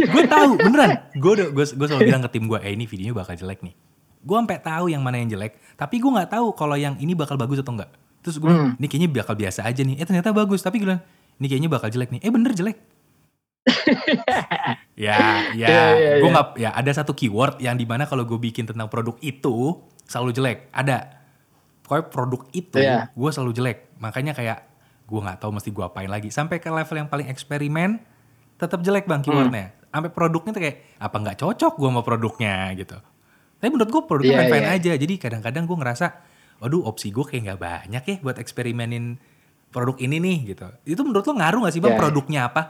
gue 0.02 0.24
tahu 0.26 0.52
beneran. 0.60 0.90
Gue 1.16 1.34
gue 1.40 1.66
gue 1.66 1.86
selalu 1.88 2.02
bilang 2.10 2.22
ke 2.22 2.30
tim 2.30 2.46
gue, 2.46 2.60
eh 2.62 2.72
ini 2.74 2.86
videonya 2.86 3.16
bakal 3.16 3.34
jelek 3.34 3.62
nih. 3.62 3.74
Gue 4.22 4.36
sampai 4.36 4.58
tahu 4.58 4.86
yang 4.90 5.02
mana 5.02 5.18
yang 5.18 5.30
jelek, 5.30 5.58
tapi 5.76 6.02
gue 6.02 6.10
nggak 6.10 6.34
tahu 6.34 6.54
kalau 6.54 6.74
yang 6.74 6.98
ini 6.98 7.14
bakal 7.14 7.38
bagus 7.38 7.62
atau 7.62 7.78
enggak. 7.78 7.94
Terus 8.26 8.42
gue, 8.42 8.50
Hmm. 8.50 8.74
ini 8.78 8.86
kayaknya 8.90 9.10
bakal 9.14 9.38
biasa 9.38 9.62
aja 9.64 9.82
nih. 9.86 10.02
Eh 10.02 10.06
ternyata 10.06 10.34
bagus, 10.34 10.66
tapi 10.66 10.82
gue 10.82 10.90
bilang, 10.90 11.02
ini 11.38 11.46
kayaknya 11.46 11.70
bakal 11.70 11.94
jelek 11.94 12.10
nih. 12.10 12.22
Eh 12.26 12.32
bener 12.34 12.52
jelek. 12.52 12.78
ya, 14.98 15.18
ya, 15.54 15.68
Iya, 15.68 15.78
iya, 15.94 16.12
gue 16.22 16.30
iya. 16.30 16.34
nggak, 16.34 16.48
ya 16.58 16.70
ada 16.74 16.92
satu 16.94 17.14
keyword 17.14 17.62
yang 17.62 17.78
di 17.78 17.86
mana 17.86 18.06
kalau 18.06 18.26
gue 18.26 18.38
bikin 18.38 18.66
tentang 18.66 18.90
produk 18.90 19.14
itu 19.22 19.82
selalu 20.06 20.32
jelek. 20.34 20.58
Ada. 20.74 21.22
Pokoknya 21.82 22.06
produk 22.10 22.42
itu 22.50 22.78
Iya. 22.82 23.14
gue 23.14 23.30
selalu 23.30 23.52
jelek. 23.54 23.78
Makanya 24.02 24.34
kayak 24.34 24.66
gue 25.06 25.20
nggak 25.22 25.38
tahu 25.38 25.54
mesti 25.54 25.70
gue 25.70 25.86
apain 25.86 26.10
lagi. 26.10 26.34
Sampai 26.34 26.58
ke 26.58 26.70
level 26.70 26.98
yang 26.98 27.10
paling 27.10 27.30
eksperimen, 27.30 28.02
tetap 28.56 28.80
jelek 28.82 29.06
bang 29.06 29.22
keywordnya. 29.22 29.76
Sampai 29.92 30.12
produknya 30.12 30.52
tuh 30.52 30.62
kayak 30.64 30.78
apa 31.00 31.16
nggak 31.20 31.38
cocok 31.40 31.74
gue 31.80 31.90
sama 31.92 32.02
produknya 32.04 32.56
gitu. 32.76 32.98
Tapi 33.56 33.70
menurut 33.72 33.90
gue 33.92 34.02
produknya 34.04 34.36
Iya, 34.36 34.42
fine-fine 34.44 34.68
iya. 34.68 34.76
aja. 34.76 34.92
Jadi 35.00 35.14
kadang-kadang 35.16 35.64
gue 35.64 35.78
ngerasa, 35.80 36.06
waduh 36.60 36.84
opsi 36.84 37.16
gue 37.16 37.24
kayak 37.24 37.42
nggak 37.48 37.62
banyak 37.64 38.04
ya 38.04 38.16
buat 38.20 38.38
eksperimenin 38.38 39.16
produk 39.72 39.96
ini 40.00 40.20
nih 40.20 40.38
gitu. 40.56 40.68
Itu 40.84 41.02
menurut 41.04 41.24
lo 41.24 41.34
ngaruh 41.36 41.60
gak 41.68 41.74
sih 41.76 41.82
bang 41.84 41.96
Iya, 41.96 41.98
iya. 41.98 42.04
produknya 42.04 42.42
apa? 42.48 42.62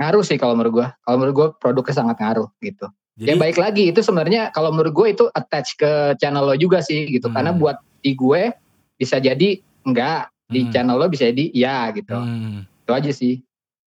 ngaruh 0.00 0.24
sih 0.24 0.40
kalau 0.40 0.56
menurut 0.56 0.72
gue. 0.80 0.88
Kalau 1.04 1.16
menurut 1.20 1.34
gue 1.36 1.48
produknya 1.60 1.92
sangat 1.92 2.16
ngaruh 2.24 2.48
gitu. 2.64 2.88
Jadi 3.20 3.28
ya 3.28 3.34
baik 3.36 3.60
lagi 3.60 3.92
itu 3.92 4.00
sebenarnya 4.00 4.48
kalau 4.48 4.72
menurut 4.72 4.96
gue 4.96 5.06
itu 5.12 5.24
attach 5.36 5.76
ke 5.76 6.16
channel 6.16 6.48
lo 6.48 6.56
juga 6.56 6.80
sih 6.80 7.04
gitu. 7.12 7.28
Hmm. 7.28 7.36
Karena 7.36 7.52
buat 7.52 7.76
di 8.00 8.16
gue 8.16 8.48
bisa 8.96 9.20
jadi 9.20 9.60
enggak, 9.84 10.32
di 10.48 10.64
Hmm. 10.64 10.72
channel 10.72 10.96
lo 10.96 11.04
bisa 11.12 11.28
jadi 11.28 11.52
ya 11.52 11.92
gitu. 11.92 12.16
Hmm. 12.16 12.64
Itu 12.64 12.92
aja 12.96 13.12
sih 13.12 13.44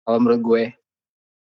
kalau 0.07 0.23
menurut 0.23 0.39
gue. 0.39 0.63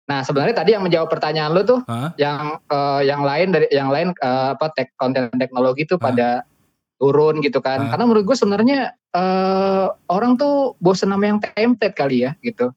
Nah 0.09 0.25
sebenarnya 0.25 0.57
tadi 0.57 0.73
yang 0.73 0.81
menjawab 0.81 1.13
pertanyaan 1.13 1.53
lo 1.53 1.61
tuh, 1.69 1.81
Hah? 1.85 2.17
yang 2.17 2.57
eh, 2.65 3.03
yang 3.05 3.21
lain 3.21 3.53
dari 3.53 3.69
yang 3.69 3.93
lain 3.93 4.17
eh, 4.17 4.49
apa 4.57 4.73
tek 4.73 4.97
konten 4.97 5.29
teknologi 5.37 5.85
tuh 5.85 6.01
Hah? 6.01 6.05
pada 6.09 6.29
turun 6.97 7.45
gitu 7.45 7.61
kan. 7.61 7.85
Hah? 7.85 7.89
Karena 7.93 8.05
menurut 8.09 8.25
gue 8.25 8.37
sebenarnya 8.37 8.97
eh, 8.97 9.87
orang 10.09 10.41
tuh 10.41 10.81
bosen 10.81 11.13
sama 11.13 11.29
yang 11.29 11.45
template 11.45 11.93
kali 11.93 12.25
ya 12.25 12.33
gitu. 12.41 12.73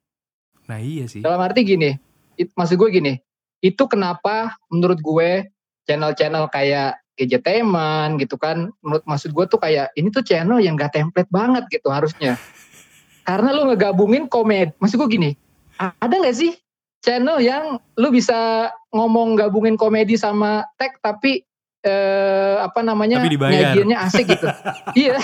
Nah 0.67 0.83
iya 0.83 1.07
sih. 1.07 1.23
Dalam 1.23 1.39
arti 1.39 1.63
gini, 1.63 1.95
it, 2.35 2.51
maksud 2.51 2.75
gue 2.75 2.89
gini, 2.91 3.15
itu 3.63 3.83
kenapa 3.87 4.59
menurut 4.67 4.99
gue 4.99 5.47
channel-channel 5.87 6.51
kayak 6.51 6.99
Gadgeteman 7.17 8.21
gitu 8.21 8.37
kan, 8.37 8.69
menurut 8.85 9.01
maksud 9.09 9.33
gue 9.33 9.45
tuh 9.49 9.57
kayak 9.57 9.89
ini 9.97 10.13
tuh 10.13 10.21
channel 10.21 10.61
yang 10.61 10.77
gak 10.77 10.93
template 10.93 11.31
banget 11.33 11.65
gitu 11.73 11.89
harusnya. 11.89 12.37
Karena 13.27 13.57
lu 13.57 13.73
ngegabungin 13.73 14.29
komedi, 14.29 14.69
maksud 14.77 15.01
gue 15.01 15.09
gini, 15.09 15.31
ada 15.77 16.15
gak 16.21 16.37
sih 16.37 16.53
channel 17.01 17.39
yang 17.39 17.77
lu 17.95 18.09
bisa 18.09 18.69
ngomong 18.91 19.37
gabungin 19.37 19.77
komedi 19.77 20.17
sama 20.17 20.65
tech 20.75 20.97
tapi 20.99 21.45
eh, 21.87 22.55
apa 22.59 22.81
namanya 22.83 23.23
Tapi 23.23 23.37
nyajiannya 23.37 23.97
asik 24.09 24.25
gitu. 24.27 24.47
iya, 25.01 25.17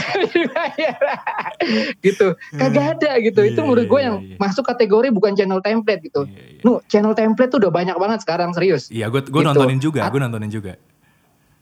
gitu. 1.99 2.37
Kagak 2.55 2.99
ada 2.99 3.11
gitu. 3.19 3.41
Iya, 3.43 3.51
itu 3.51 3.59
menurut 3.65 3.85
gue 3.89 3.99
iya, 3.99 4.07
yang 4.07 4.15
iya. 4.23 4.37
masuk 4.39 4.63
kategori 4.63 5.11
bukan 5.11 5.33
channel 5.35 5.59
template 5.59 6.01
gitu. 6.07 6.23
Iya, 6.29 6.61
iya. 6.61 6.63
Nu, 6.63 6.79
channel 6.87 7.13
template 7.17 7.51
tuh 7.51 7.59
udah 7.59 7.71
banyak 7.73 7.97
banget 7.99 8.23
sekarang 8.23 8.55
serius. 8.55 8.87
Iya, 8.93 9.11
gue 9.11 9.25
gue 9.27 9.41
Gitu. 9.43 9.49
nontonin 9.49 9.79
juga, 9.81 10.07
gue 10.07 10.19
nontonin 10.21 10.51
juga. 10.51 10.73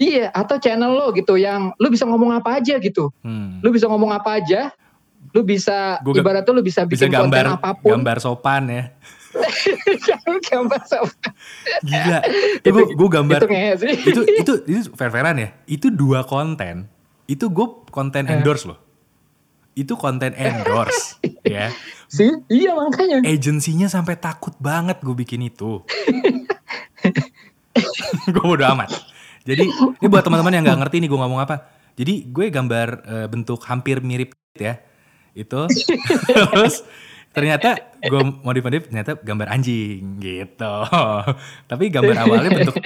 Iya, 0.01 0.33
atau 0.33 0.57
channel 0.57 0.97
lo 0.97 1.13
gitu 1.13 1.37
yang 1.37 1.77
lu 1.77 1.93
bisa 1.93 2.09
ngomong 2.09 2.33
apa 2.33 2.57
aja 2.57 2.81
gitu. 2.81 3.13
Hmm. 3.21 3.61
Lu 3.61 3.69
bisa 3.69 3.85
ngomong 3.85 4.09
apa 4.09 4.41
aja. 4.41 4.73
Lu 5.31 5.41
bisa 5.41 5.97
ga- 5.97 6.17
ibarat 6.17 6.41
tuh 6.41 6.51
lu 6.51 6.61
bisa 6.61 6.83
Bisa 6.83 7.05
bikin 7.05 7.13
gambar 7.15 7.45
konten 7.47 7.57
apa 7.57 7.69
pun. 7.75 7.89
gambar 7.93 8.17
sopan 8.17 8.63
ya. 8.67 8.83
gambar 10.45 10.81
sama- 10.83 11.15
Gila. 11.81 12.19
Itu 12.67 12.79
gue 12.91 13.09
gambar 13.09 13.39
Itu 13.39 13.47
sih. 13.77 13.93
itu 14.03 14.21
itu 14.41 14.53
itu 14.65 14.81
fair-fairan 14.91 15.35
ya. 15.35 15.49
Itu 15.65 15.87
dua 15.87 16.23
konten. 16.23 16.91
Itu 17.25 17.47
gue 17.47 17.63
konten 17.87 18.25
Eh. 18.25 18.33
endorse 18.33 18.67
loh. 18.67 18.79
Itu 19.71 19.95
konten 19.95 20.35
endorse 20.35 21.15
ya. 21.41 21.71
sih, 22.05 22.27
iya 22.49 22.75
makanya. 22.75 23.23
Agensinya 23.23 23.87
sampai 23.87 24.19
takut 24.19 24.51
banget 24.57 24.99
gue 24.99 25.15
bikin 25.15 25.39
itu. 25.41 25.79
gue 28.25 28.43
bodo 28.43 28.65
amat. 28.67 28.91
Jadi 29.41 29.63
ini 29.63 30.07
buat 30.07 30.21
teman-teman 30.21 30.53
yang 30.53 30.63
nggak 30.63 30.79
ngerti 30.81 30.95
nih 30.99 31.07
gue 31.07 31.17
ngomong 31.17 31.39
apa. 31.39 31.55
Jadi 31.95 32.27
gue 32.27 32.45
gambar 32.47 32.87
eh, 33.01 33.27
bentuk 33.27 33.63
hampir 33.63 33.99
mirip 34.01 34.35
ya. 34.53 34.75
Itu 35.33 35.67
terus 36.51 36.83
ternyata 37.31 37.79
gue 38.03 38.21
modif-modif 38.43 38.91
ternyata 38.91 39.15
gambar 39.15 39.47
anjing 39.51 40.19
gitu. 40.19 40.75
Tapi 41.71 41.83
gambar 41.87 42.15
awalnya 42.27 42.51
bentuk 42.51 42.75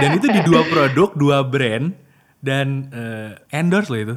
dan 0.00 0.10
itu 0.16 0.26
di 0.30 0.40
dua 0.46 0.62
produk, 0.66 1.10
dua 1.14 1.38
brand 1.46 1.94
dan 2.42 2.90
eh, 2.90 3.30
endorse 3.54 3.90
loh 3.90 4.00
itu. 4.00 4.16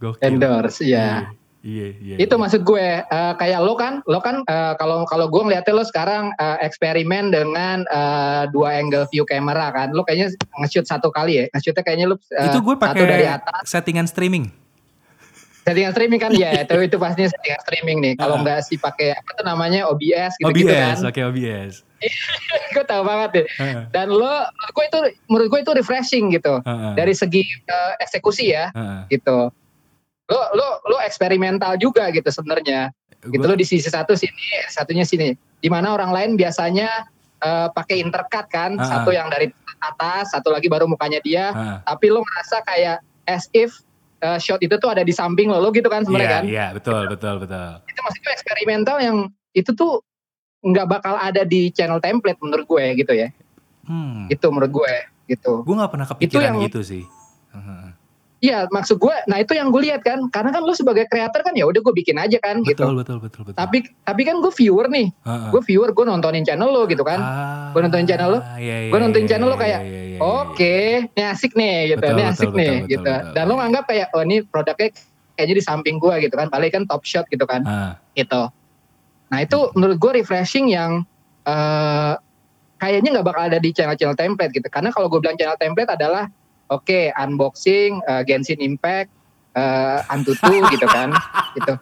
Gokil. 0.00 0.24
Endorse, 0.24 0.80
ya. 0.80 1.28
Iya, 1.60 1.88
iya. 2.00 2.16
Itu 2.16 2.34
iya. 2.36 2.40
maksud 2.40 2.64
gue 2.64 3.04
eh, 3.04 3.32
kayak 3.36 3.60
lo 3.60 3.76
kan, 3.76 4.00
lo 4.08 4.24
kan 4.24 4.40
eh, 4.48 4.72
kalau 4.80 5.04
kalau 5.04 5.28
gue 5.28 5.42
ngeliatnya 5.44 5.76
lo 5.76 5.84
sekarang 5.84 6.32
eh, 6.40 6.56
eksperimen 6.64 7.28
dengan 7.28 7.84
eh, 7.84 8.48
dua 8.48 8.80
angle 8.80 9.04
view 9.12 9.28
kamera 9.28 9.68
kan, 9.68 9.92
lo 9.92 10.00
kayaknya 10.00 10.32
nge-shoot 10.64 10.88
satu 10.88 11.12
kali 11.12 11.36
ya, 11.36 11.44
nge-shootnya 11.52 11.84
kayaknya 11.84 12.06
lo 12.08 12.16
eh, 12.32 12.48
itu 12.48 12.64
gue 12.64 12.76
satu 12.80 13.04
dari 13.04 13.28
pakai 13.28 13.36
atas, 13.36 13.62
settingan 13.68 14.08
streaming. 14.08 14.48
Settingan 15.70 15.92
streaming 15.92 16.18
kan? 16.18 16.30
Ya 16.32 16.50
itu 16.62 16.74
itu 16.76 16.96
pastinya 16.96 17.28
settingan 17.28 17.60
streaming 17.62 17.98
nih. 18.00 18.12
Kalau 18.16 18.36
Ah. 18.36 18.42
nggak 18.42 18.60
sih 18.62 18.76
pakai 18.76 19.14
apa 19.14 19.30
tuh 19.32 19.44
namanya 19.44 19.86
OBS 19.86 20.34
gitu 20.36 20.50
gitu 20.52 20.68
OBS, 20.68 20.98
kan. 20.98 21.06
pakai 21.06 21.22
OBS. 21.24 21.74
gue 22.74 22.84
tahu 22.84 23.02
banget 23.02 23.30
deh. 23.32 23.46
Heeh, 23.56 23.82
dan 23.88 24.08
lo 24.08 24.24
menurut 24.48 24.72
gue 24.72 24.84
itu 24.84 24.98
menurut 25.26 25.48
gue 25.48 25.60
itu 25.60 25.72
refreshing 25.74 26.24
gitu. 26.30 26.58
Heeh, 26.60 26.92
dari 26.94 27.12
segi 27.12 27.40
eh, 27.44 27.92
eksekusi 27.98 28.50
ya 28.50 28.68
heeh. 28.70 29.00
gitu. 29.10 29.48
Lo 30.26 30.40
lo 30.52 30.68
lo 30.84 30.96
eksperimental 30.98 31.76
juga 31.76 32.08
gitu 32.08 32.26
sebenarnya. 32.26 32.90
Gitu 33.20 33.42
lo 33.42 33.52
di 33.52 33.62
sisi 33.62 33.86
satu 33.86 34.14
sini 34.14 34.32
satunya 34.66 35.04
sini. 35.04 35.30
Di 35.56 35.68
mana 35.68 35.92
orang 35.92 36.10
lain 36.10 36.30
biasanya 36.34 37.04
eh, 37.38 37.68
pakai 37.68 38.00
intercut 38.00 38.48
kan. 38.48 38.74
Ah. 38.74 38.86
satu 38.86 39.12
yang 39.12 39.28
dari 39.28 39.52
atas 39.80 40.32
satu 40.32 40.50
lagi 40.50 40.66
baru 40.66 40.84
mukanya 40.84 41.20
dia. 41.20 41.50
Heeh. 41.50 41.76
tapi 41.84 42.06
lo 42.08 42.20
ngerasa 42.20 42.64
kayak 42.64 42.96
as 43.26 43.44
if 43.52 43.76
eh, 44.20 44.38
shot 44.38 44.58
itu 44.58 44.74
tuh 44.74 44.88
ada 44.88 45.00
di 45.00 45.10
samping 45.10 45.48
lo 45.48 45.58
lo 45.58 45.68
gitu 45.68 45.86
kan 45.86 46.02
sebenarnya 46.02 46.26
Iya, 46.26 46.34
kan 46.34 46.44
iya, 46.46 46.66
betul, 46.72 47.02
betul, 47.06 47.34
betul. 47.38 47.68
itu 47.82 48.00
maksud 48.00 48.20
gue 48.20 48.32
eksperimental 48.32 48.96
yang 48.98 49.16
itu 49.50 49.70
tuh 49.70 50.04
nggak 50.60 50.86
bakal 50.86 51.14
ada 51.14 51.42
di 51.42 51.68
channel 51.70 51.98
template 51.98 52.36
menurut 52.38 52.66
gue 52.66 52.84
gitu 52.96 53.12
ya 53.12 53.28
Hmm. 53.82 54.28
itu 54.28 54.44
menurut 54.46 54.70
gue 54.70 54.92
gitu 55.26 55.62
Gue 55.62 55.74
gak 55.74 55.90
pernah 55.90 56.06
kepikiran 56.06 56.52
yang- 56.52 56.62
gitu 56.64 56.80
sih. 56.80 57.02
Iya 58.40 58.64
maksud 58.72 58.96
gue, 58.96 59.12
nah 59.28 59.36
itu 59.36 59.52
yang 59.52 59.68
gue 59.68 59.84
lihat 59.84 60.00
kan, 60.00 60.16
karena 60.32 60.48
kan 60.48 60.64
lo 60.64 60.72
sebagai 60.72 61.04
kreator 61.12 61.44
kan 61.44 61.52
ya 61.52 61.68
udah 61.68 61.76
gue 61.84 61.92
bikin 61.92 62.16
aja 62.16 62.40
kan 62.40 62.64
gitu. 62.64 62.88
Betul, 62.88 62.96
betul, 62.96 63.18
betul, 63.20 63.42
betul. 63.44 63.56
Tapi 63.60 63.84
tapi 64.00 64.22
kan 64.24 64.40
gue 64.40 64.48
viewer 64.48 64.88
nih, 64.88 65.12
Heeh. 65.12 65.50
gue 65.52 65.62
viewer 65.68 65.92
gue 65.92 66.04
nontonin 66.08 66.40
channel 66.40 66.72
lo 66.72 66.88
gitu 66.88 67.04
kan. 67.04 67.20
Ah, 67.20 67.68
Gua 67.76 67.86
nontonin 67.86 68.08
channel 68.08 68.28
lu, 68.34 68.40
iya, 68.58 68.88
iya, 68.88 68.96
nontonin 68.96 69.28
iya, 69.28 69.30
channel 69.30 69.48
lu 69.52 69.54
iya, 69.54 69.62
kayak, 69.62 69.80
iya, 69.84 69.92
iya, 69.92 70.02
iya. 70.16 70.18
Oke, 70.24 70.76
ini 71.12 71.22
asik 71.22 71.52
nih 71.52 71.76
gitu, 71.94 72.00
Betul, 72.00 72.10
ini 72.16 72.22
betul, 72.24 72.32
asik 72.32 72.48
betul, 72.48 72.58
nih 72.58 72.72
betul, 72.72 72.88
gitu. 72.90 73.12
betul, 73.12 73.32
Dan 73.36 73.44
lo 73.44 73.54
nganggap 73.60 73.84
kayak 73.86 74.06
oh 74.16 74.22
ini 74.24 74.36
produknya 74.48 74.88
kayaknya 75.36 75.54
di 75.60 75.64
samping 75.64 75.96
gue 76.00 76.14
gitu 76.24 76.34
kan, 76.34 76.46
balik 76.48 76.70
kan 76.72 76.82
top 76.88 77.02
shot 77.04 77.28
gitu 77.28 77.44
kan, 77.44 77.60
Ah, 77.68 77.92
gitu. 78.16 78.42
Nah 79.30 79.38
itu 79.44 79.58
menurut 79.76 79.96
gue 80.00 80.12
refreshing 80.24 80.72
yang 80.72 81.04
eh 81.44 82.14
kayaknya 82.80 83.20
nggak 83.20 83.26
bakal 83.28 83.42
ada 83.52 83.60
di 83.60 83.70
channel-channel 83.76 84.16
template 84.16 84.52
gitu. 84.56 84.68
Karena 84.72 84.88
kalau 84.88 85.12
gue 85.12 85.20
bilang 85.20 85.36
channel 85.36 85.60
template 85.60 85.92
adalah 85.92 86.24
oke 86.70 87.12
unboxing, 87.18 88.00
eh, 88.06 88.22
Genshin 88.24 88.62
Impact, 88.62 89.10
eh, 89.58 89.98
Antutu 90.08 90.54
gitu 90.70 90.86
kan, 90.86 91.10
gitu. 91.58 91.74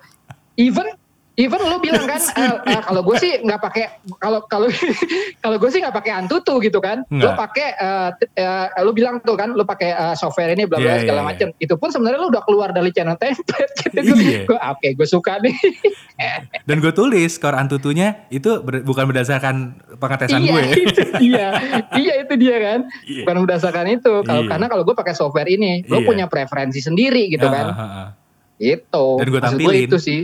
Even 0.59 0.90
even 1.38 1.62
lo 1.62 1.78
bilang 1.78 2.02
kan 2.04 2.18
eh, 2.42 2.54
eh, 2.66 2.80
kalau 2.83 3.00
gue 3.00 3.16
sih 3.16 3.38
nggak 3.38 3.61
pakai 3.61 3.85
kalau 4.18 4.42
kalau 4.45 4.66
kalau 5.42 5.57
gue 5.57 5.71
sih 5.71 5.78
nggak 5.78 5.95
pakai 5.95 6.12
Antutu 6.12 6.59
gitu 6.59 6.78
kan. 6.78 7.07
Lo 7.09 7.33
pakai 7.33 7.68
eh, 7.73 8.09
t- 8.12 8.30
eh, 8.35 8.66
lo 8.78 8.90
bilang 8.90 9.23
tuh 9.23 9.35
kan 9.35 9.50
lo 9.50 9.62
pakai 9.62 9.90
eh, 9.90 10.14
software 10.14 10.50
ini 10.50 10.66
bla 10.66 10.76
bla 10.76 10.92
Iya, 10.92 11.07
segala 11.07 11.21
iya, 11.21 11.28
macam. 11.28 11.49
Itu 11.57 11.75
pun 11.76 11.88
sebenarnya 11.88 12.18
lo 12.18 12.28
udah 12.28 12.42
keluar 12.42 12.68
dari 12.71 12.90
channel 12.90 13.14
template 13.14 13.73
gitu. 13.87 14.12
Iya. 14.12 14.40
Gue 14.45 14.59
oke, 14.59 14.88
gue 14.92 15.07
suka 15.07 15.38
nih. 15.38 15.54
Dan 16.64 16.76
gue 16.78 16.90
tulis 16.90 17.30
skor 17.30 17.54
antutunya 17.54 18.26
itu 18.28 18.59
ber- 18.59 18.83
bukan 18.83 19.07
berdasarkan 19.07 19.57
pengetesan 19.97 20.42
iya, 20.42 20.50
gue. 20.50 20.62
itu 20.76 21.02
dia. 21.21 21.49
iya 21.95 22.12
itu 22.18 22.35
dia 22.35 22.57
kan. 22.59 22.78
Iya. 23.07 23.23
Bukan 23.23 23.37
berdasarkan 23.47 23.87
itu. 23.88 24.12
Kalau 24.23 24.42
Iya. 24.42 24.50
karena 24.50 24.66
kalau 24.66 24.83
gue 24.83 24.92
pakai 24.92 25.14
software 25.14 25.47
ini, 25.47 25.87
lo 25.87 26.02
Iya. 26.02 26.07
punya 26.07 26.26
preferensi 26.26 26.78
sendiri 26.78 27.30
gitu 27.30 27.47
Ah, 27.47 27.52
kan. 27.52 27.66
ah, 27.68 27.80
ah. 27.80 28.09
Itu. 28.59 29.23
Dan 29.23 29.30
Maksud 29.30 29.42
tampilin. 29.54 29.87
itu 29.87 29.97
sih. 29.97 30.21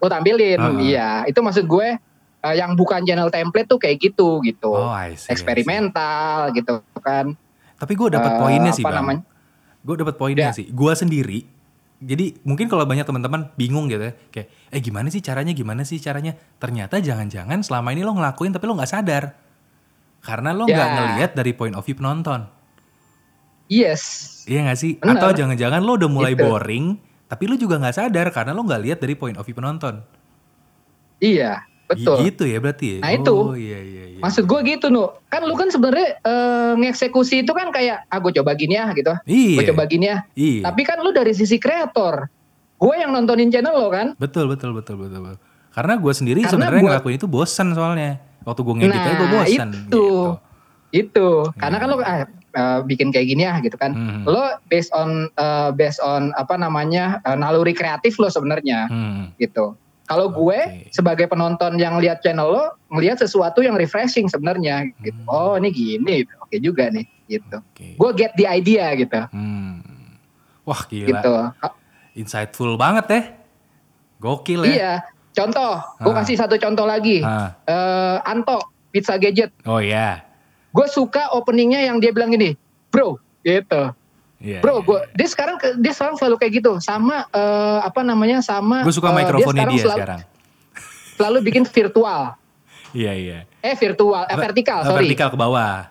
Gue 0.00 0.08
tampilin. 0.08 0.56
Ah, 0.56 0.66
ah. 0.66 0.80
Iya. 0.80 1.08
Itu 1.28 1.40
maksud 1.40 1.64
gue 1.64 1.88
eh, 2.40 2.54
yang 2.56 2.72
bukan 2.72 3.04
channel 3.04 3.28
template 3.28 3.68
tuh 3.68 3.76
kayak 3.76 4.00
gitu 4.00 4.40
gitu. 4.40 4.72
Oh, 4.72 4.88
I 4.88 5.12
see, 5.12 5.12
I 5.12 5.16
see. 5.20 5.30
Eksperimental 5.36 6.50
gitu 6.52 6.80
kan. 6.96 7.36
Tapi 7.76 7.92
gue 7.94 8.08
dapat 8.10 8.32
Eh, 8.34 8.38
poinnya 8.38 8.72
sih, 8.72 8.80
apa 8.80 8.90
Bang. 8.90 8.98
namanya? 9.04 9.22
Gue 9.80 9.96
dapat 9.96 10.14
poinnya 10.16 10.48
Ya. 10.48 10.56
sih. 10.56 10.66
Gue 10.66 10.92
sendiri. 10.92 11.44
Jadi 12.00 12.40
mungkin 12.42 12.64
kalau 12.64 12.84
banyak 12.84 13.04
teman-teman 13.04 13.52
bingung 13.54 13.84
gitu 13.86 14.00
ya, 14.02 14.16
kayak 14.30 14.48
eh 14.68 14.80
gimana 14.80 15.08
sih 15.08 15.20
caranya, 15.20 15.52
gimana 15.52 15.84
sih 15.84 15.96
caranya? 15.96 16.32
Ternyata 16.56 16.96
jangan-jangan 16.96 17.60
selama 17.60 17.92
ini 17.92 18.00
lo 18.00 18.16
ngelakuin 18.16 18.50
tapi 18.50 18.64
lo 18.64 18.72
nggak 18.72 18.88
sadar. 18.90 19.36
Karena 20.18 20.52
lo 20.52 20.64
nggak 20.64 20.80
Ya. 20.86 20.96
ngelihat 20.96 21.30
dari 21.34 21.52
point 21.52 21.72
of 21.72 21.84
view 21.84 21.92
penonton. 21.94 22.48
Yes. 23.70 24.02
Iya 24.44 24.66
gak 24.66 24.78
sih? 24.78 24.92
Benar. 24.96 25.16
Atau 25.16 25.30
jangan-jangan 25.36 25.80
lo 25.80 25.94
udah 25.94 26.10
mulai 26.10 26.34
Gitu. 26.34 26.42
boring, 26.42 26.84
tapi 27.30 27.46
lo 27.46 27.54
juga 27.54 27.78
nggak 27.78 27.94
sadar 27.94 28.26
karena 28.34 28.50
lo 28.50 28.66
nggak 28.66 28.82
lihat 28.82 28.98
dari 28.98 29.14
point 29.14 29.38
of 29.38 29.46
view 29.46 29.54
penonton. 29.54 30.02
Iya. 31.22 31.62
Betul. 31.86 32.22
Gitu 32.22 32.46
ya 32.46 32.58
berarti 32.58 32.86
ya? 32.86 32.98
Nah, 33.02 33.10
itu. 33.14 33.34
Oh 33.34 33.54
iya 33.54 33.78
iya 33.78 34.04
iya. 34.14 34.20
Maksud 34.22 34.46
gue 34.46 34.60
gitu 34.66 34.90
nu. 34.90 35.10
Kan 35.26 35.42
lu 35.42 35.54
kan 35.54 35.70
sebenarnya 35.70 36.22
eh, 36.22 36.72
ngeksekusi 36.78 37.42
itu 37.42 37.50
kan 37.50 37.70
kayak 37.70 38.06
ah 38.06 38.18
gue 38.18 38.30
coba 38.34 38.54
gini 38.54 38.74
ya 38.74 38.90
gitu. 38.94 39.10
iya. 39.26 39.58
Gue 39.58 39.64
coba 39.74 39.82
gini 39.86 40.06
ya. 40.06 40.22
Iya. 40.34 40.70
Tapi 40.70 40.82
kan 40.82 41.02
lu 41.02 41.10
dari 41.10 41.34
sisi 41.34 41.58
kreator. 41.58 42.30
Gue 42.78 42.94
yang 42.94 43.10
nontonin 43.10 43.50
channel 43.50 43.74
lo 43.74 43.90
kan. 43.90 44.14
Betul 44.18 44.46
betul 44.46 44.70
betul 44.70 44.98
betul. 44.98 45.18
betul. 45.22 45.38
Karena 45.70 45.94
gue 45.98 46.12
sendiri 46.14 46.46
sebenarnya 46.46 46.82
buat- 46.82 46.90
ngelakuin 46.98 47.16
itu 47.18 47.26
bosan 47.26 47.74
soalnya. 47.74 48.22
Waktu 48.42 48.60
gue 48.62 48.74
ngedit 48.78 48.94
aja 48.96 49.10
gue 49.12 49.26
Nah, 49.26 49.34
bosan. 49.34 49.68
itu. 49.70 49.82
Gitu. 49.82 50.06
Itu. 50.90 51.28
Karena 51.58 51.76
kan 51.78 51.86
lo 51.90 51.96
ah, 52.00 52.26
eh, 52.50 52.78
bikin 52.82 53.10
kayak 53.10 53.26
gini 53.26 53.42
ya 53.42 53.58
gitu 53.58 53.74
kan. 53.74 53.92
Hmm. 53.92 54.22
Lo 54.24 54.42
based 54.66 54.90
on 54.90 55.26
eh, 55.30 55.70
based 55.72 56.00
on 56.00 56.30
apa 56.34 56.54
namanya 56.54 57.18
eh, 57.22 57.34
naluri 57.34 57.72
kreatif 57.72 58.16
lo 58.16 58.26
sebenarnya 58.26 58.86
Hmm. 58.86 59.30
gitu. 59.36 59.74
Kalau 60.04 60.26
gue 60.26 60.58
sebagai 60.90 61.26
penonton 61.26 61.78
yang 61.78 61.94
lihat 61.96 62.18
channel 62.20 62.50
lo 62.50 62.64
ngelihat 62.90 63.18
sesuatu 63.18 63.62
yang 63.62 63.78
refreshing 63.78 64.26
sebenarnya 64.26 64.90
gitu. 65.00 65.14
Hmm. 65.16 65.30
Oh 65.30 65.54
ini 65.54 65.70
gini, 65.70 66.16
oke 66.40 66.58
juga 66.58 66.90
nih 66.90 67.06
gitu. 67.26 67.62
Oke. 67.62 67.94
Gue 67.94 68.10
get 68.12 68.34
the 68.34 68.44
idea 68.44 68.90
gitu. 68.94 69.22
Hmm. 69.30 69.78
Wah 70.66 70.82
gila. 70.84 71.06
Gitu. 71.14 71.34
Insightful 72.16 72.74
banget 72.74 73.04
deh. 73.06 73.24
Gokil 74.18 74.66
ya. 74.66 74.70
Iya. 74.70 74.94
Contoh, 75.30 75.78
gue 76.02 76.10
Ah. 76.10 76.18
kasih 76.20 76.36
satu 76.36 76.58
contoh 76.58 76.84
lagi. 76.84 77.22
Ah. 77.22 77.54
Eh, 77.64 78.18
Anto, 78.26 78.58
Pizza 78.90 79.14
Gadget. 79.14 79.54
Oh 79.62 79.78
iya. 79.78 80.26
Gue 80.70 80.86
suka 80.86 81.34
openingnya 81.34 81.82
yang 81.82 81.98
dia 81.98 82.14
bilang 82.14 82.30
gini, 82.30 82.54
bro, 82.94 83.18
gitu. 83.42 83.90
Iya. 84.40 84.64
Bro, 84.64 84.80
gue 84.86 85.00
dia 85.12 85.28
sekarang 85.28 85.60
dia 85.84 85.92
sekarang 85.92 86.16
selalu 86.16 86.40
kayak 86.40 86.52
gitu, 86.64 86.72
sama 86.80 87.28
eh, 87.28 87.78
apa 87.84 88.00
namanya, 88.00 88.40
sama. 88.40 88.80
Gue 88.86 88.94
suka 88.94 89.12
eh, 89.12 89.16
mikrofonnya 89.20 89.66
dia, 89.68 89.82
selalu, 89.84 89.98
sekarang. 90.00 90.20
Selalu 91.20 91.38
bikin 91.44 91.64
virtual, 91.68 92.32
Iya 92.96 93.12
iya. 93.12 93.38
eh 93.60 93.76
virtual, 93.76 94.24
eh 94.24 94.36
vertikal, 94.40 94.80
Eh, 94.82 94.88
sorry. 94.88 95.04
Vertikal 95.04 95.28
ke 95.28 95.36
bawah. 95.36 95.84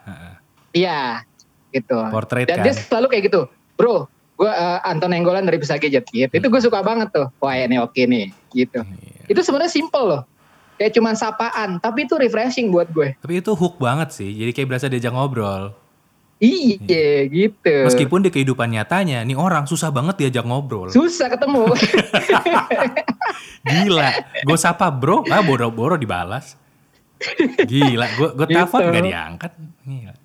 Iya, 0.73 1.21
gitu. 1.69 1.97
Portrait 2.09 2.49
Dan 2.49 2.61
kan. 2.61 2.65
dia 2.65 2.73
selalu 2.73 3.07
kayak 3.13 3.23
gitu, 3.29 3.41
bro. 3.77 4.09
Gue 4.39 4.49
Anton 4.87 5.11
Enggolan 5.13 5.45
dari 5.45 5.61
Pizza 5.61 5.77
Gadget, 5.77 6.09
gitu. 6.09 6.31
Itu 6.33 6.47
gue 6.49 6.61
suka 6.63 6.81
banget 6.81 7.13
tuh. 7.13 7.27
Wah 7.43 7.53
ini 7.53 7.77
oke 7.77 7.99
nih, 7.99 8.33
gitu. 8.55 8.81
Iya. 8.81 9.29
Itu 9.29 9.39
sebenarnya 9.45 9.69
simple 9.69 10.03
loh. 10.03 10.21
Kayak 10.79 10.91
cuman 10.95 11.13
sapaan, 11.13 11.69
tapi 11.77 12.07
itu 12.07 12.15
refreshing 12.15 12.71
buat 12.71 12.87
gue. 12.89 13.13
Tapi 13.19 13.33
itu 13.37 13.51
hook 13.51 13.77
banget 13.77 14.09
sih. 14.09 14.31
Jadi 14.31 14.49
kayak 14.49 14.67
berasa 14.69 14.87
diajak 14.87 15.11
ngobrol. 15.11 15.75
Iya 16.39 17.27
gitu. 17.27 17.75
Meskipun 17.83 18.23
di 18.23 18.31
kehidupan 18.31 18.71
nyatanya, 18.71 19.21
nih 19.21 19.35
orang 19.35 19.67
susah 19.67 19.91
banget 19.91 20.15
diajak 20.17 20.47
ngobrol. 20.47 20.87
susah 20.87 21.27
ketemu. 21.27 21.67
Gila. 23.65 24.09
Gue 24.41 24.55
sapa 24.55 24.87
bro, 24.87 25.27
ah 25.27 25.43
boro-boro 25.43 25.93
dibalas. 25.93 26.55
Gila, 27.59 28.07
gue 28.15 28.29
gue 28.33 28.47
telepon 28.47 28.79
Gitu. 28.79 28.89
gak 28.89 29.03
diangkat. 29.03 29.51
Gila. 29.83 30.13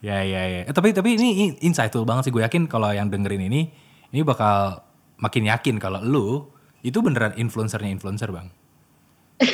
ya 0.00 0.18
ya 0.20 0.42
ya. 0.42 0.60
Eh, 0.66 0.74
tapi 0.74 0.90
tapi 0.90 1.14
ini 1.14 1.28
in- 1.46 1.58
insightful 1.62 2.02
banget 2.02 2.26
sih. 2.26 2.32
Gue 2.34 2.42
yakin 2.42 2.66
kalau 2.66 2.90
yang 2.90 3.06
dengerin 3.06 3.46
ini, 3.46 3.70
ini 4.10 4.20
bakal 4.22 4.82
makin 5.16 5.46
yakin 5.46 5.78
kalau 5.78 6.02
lu 6.02 6.28
itu 6.80 6.98
beneran 6.98 7.32
influencernya 7.34 7.90
influencer 7.90 8.28
bang. 8.28 8.48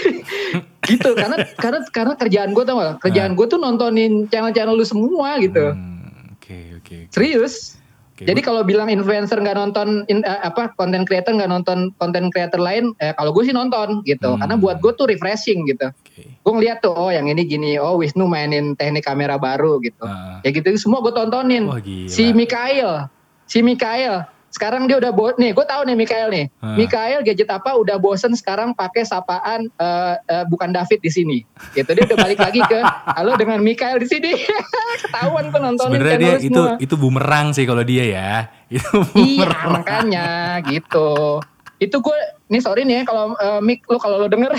gitu 0.84 1.14
karena 1.14 1.36
karena 1.54 1.78
karena 1.88 2.14
kerjaan 2.14 2.50
gue 2.50 2.64
tau 2.64 2.74
gak 2.76 2.98
kerjaan 3.00 3.34
gue 3.34 3.46
tuh 3.46 3.54
nontonin 3.56 4.26
channel-channel 4.26 4.74
lu 4.74 4.82
semua 4.82 5.38
gitu 5.38 5.74
Hmm, 5.74 6.34
Oke 6.34 6.74
oke. 6.76 6.96
oke. 7.06 7.12
serius 7.12 7.78
Oke, 8.10 8.24
jadi 8.24 8.40
kalau 8.40 8.64
bilang 8.64 8.88
influencer 8.88 9.36
nggak 9.36 9.54
nonton 9.54 10.02
in- 10.06 10.24
eh, 10.24 10.40
apa 10.40 10.72
konten 10.74 11.04
creator 11.04 11.30
nggak 11.30 11.46
nonton 11.46 11.92
konten 11.96 12.32
creator 12.32 12.56
lain 12.56 12.96
eh, 12.96 13.12
kalau 13.12 13.30
gue 13.30 13.44
sih 13.44 13.52
nonton 13.52 14.00
gitu 14.02 14.32
Hmm. 14.32 14.40
karena 14.40 14.54
buat 14.56 14.80
gue 14.80 14.90
tuh 14.90 15.06
refreshing 15.06 15.66
gitu 15.66 15.86
oke. 15.86 16.22
gue 16.24 16.52
ngeliat 16.52 16.80
tuh 16.80 16.90
oh 16.90 17.10
yang 17.10 17.26
ini 17.26 17.44
gini 17.44 17.76
oh 17.76 17.94
Wisnu 17.94 18.24
mainin 18.24 18.72
teknik 18.72 19.04
kamera 19.04 19.36
baru 19.36 19.78
gitu 19.80 20.02
Ah, 20.02 20.40
ya 20.40 20.50
gitu 20.50 20.66
semua 20.76 20.98
gue 20.98 21.12
tontonin 21.12 21.68
gila. 21.76 22.08
si 22.08 22.32
Mikael 22.32 23.06
si 23.44 23.60
Mikael 23.60 24.24
sekarang 24.56 24.88
dia 24.88 24.96
udah 24.96 25.12
bo 25.12 25.28
nih 25.34 25.52
gue 25.52 25.62
tahu 25.62 25.84
nih 25.84 25.92
Mikael 25.94 26.28
nih 26.28 26.48
Ah. 26.58 26.72
Mikael 26.74 27.20
gadget 27.20 27.46
apa 27.46 27.74
udah 27.74 27.96
bosen 27.96 28.32
sekarang 28.32 28.72
pakai 28.72 29.04
sapaan 29.04 29.68
eh, 29.68 30.14
eh, 30.24 30.44
bukan 30.46 30.72
David 30.72 30.98
di 30.98 31.10
sini 31.10 31.38
gitu 31.70 31.92
dia 31.92 32.02
udah 32.02 32.18
balik 32.18 32.40
lagi 32.40 32.60
ke 32.62 32.78
halo 33.10 33.34
dengan 33.34 33.60
Mikael 33.60 33.96
di 33.96 34.08
sini 34.08 34.32
ketahuan 35.02 35.48
tuh 35.48 35.60
nontonin 35.60 35.92
Sebenarnya 35.94 36.16
dia 36.18 36.34
itu 36.40 36.56
semua. 36.56 36.80
itu 36.80 36.94
bumerang 36.96 37.52
sih 37.52 37.62
kalau 37.62 37.82
dia 37.82 38.04
ya. 38.06 38.32
Itu 38.72 38.88
iya 39.14 39.44
bumerang. 39.44 39.70
makanya 39.74 40.28
gitu 40.64 41.38
itu 41.76 41.92
gue 41.94 42.18
nih 42.48 42.58
sorry 42.58 42.82
nih 42.82 42.96
ya 42.96 43.02
kalau 43.04 43.36
eh, 43.36 43.60
Mik 43.60 43.84
lo 43.84 43.96
kalau 43.96 44.16
lo 44.16 44.26
denger 44.26 44.56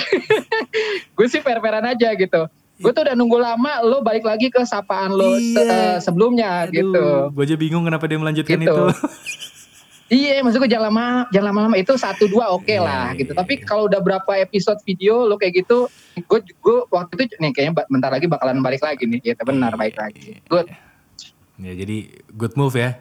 gue 1.17 1.25
sih 1.25 1.41
fair-fairan 1.41 1.83
aja 1.83 2.13
gitu 2.13 2.45
gue 2.77 2.91
tuh 2.93 3.01
udah 3.01 3.11
nunggu 3.11 3.35
lama 3.35 3.81
lo 3.81 3.99
balik 3.99 4.21
lagi 4.21 4.47
ke 4.47 4.61
sapaan 4.61 5.09
lo 5.09 5.33
se- 5.33 5.57
Iya. 5.57 5.65
eh, 5.65 5.97
sebelumnya 5.97 6.69
gitu 6.69 7.33
Gue 7.33 7.43
aja 7.43 7.55
bingung 7.55 7.83
kenapa 7.83 8.05
dia 8.05 8.15
melanjutkan 8.15 8.53
Gitu. 8.55 8.69
itu. 8.69 8.85
Iya, 10.07 10.39
maksud 10.39 10.63
gue 10.63 10.71
jangan 10.71 10.87
lama, 10.87 11.05
jangan 11.35 11.47
lama-lama 11.51 11.75
itu 11.75 11.91
satu 11.99 12.31
dua 12.31 12.55
oke 12.55 12.71
Iya, 12.71 12.79
lah 12.79 13.05
iya, 13.11 13.19
gitu. 13.19 13.31
iya, 13.35 13.39
Tapi 13.43 13.53
iya. 13.59 13.63
kalau 13.67 13.91
udah 13.91 13.99
berapa 13.99 14.31
episode 14.39 14.79
video 14.87 15.27
lo 15.27 15.35
kayak 15.35 15.67
gitu, 15.67 15.91
gue 16.15 16.39
gue 16.39 16.77
waktu 16.87 17.27
itu 17.27 17.35
nih 17.43 17.51
kayaknya 17.51 17.73
bentar 17.91 18.07
lagi 18.07 18.25
bakalan 18.31 18.63
balik 18.63 18.79
lagi 18.79 19.03
nih. 19.03 19.19
Ya 19.19 19.35
benar 19.43 19.75
Iya, 19.75 19.79
balik 19.83 19.95
lagi. 19.99 20.39
Good. 20.47 20.67
Ya 21.59 21.71
jadi 21.75 21.97
good 22.39 22.55
move 22.55 22.79
ya. 22.79 22.95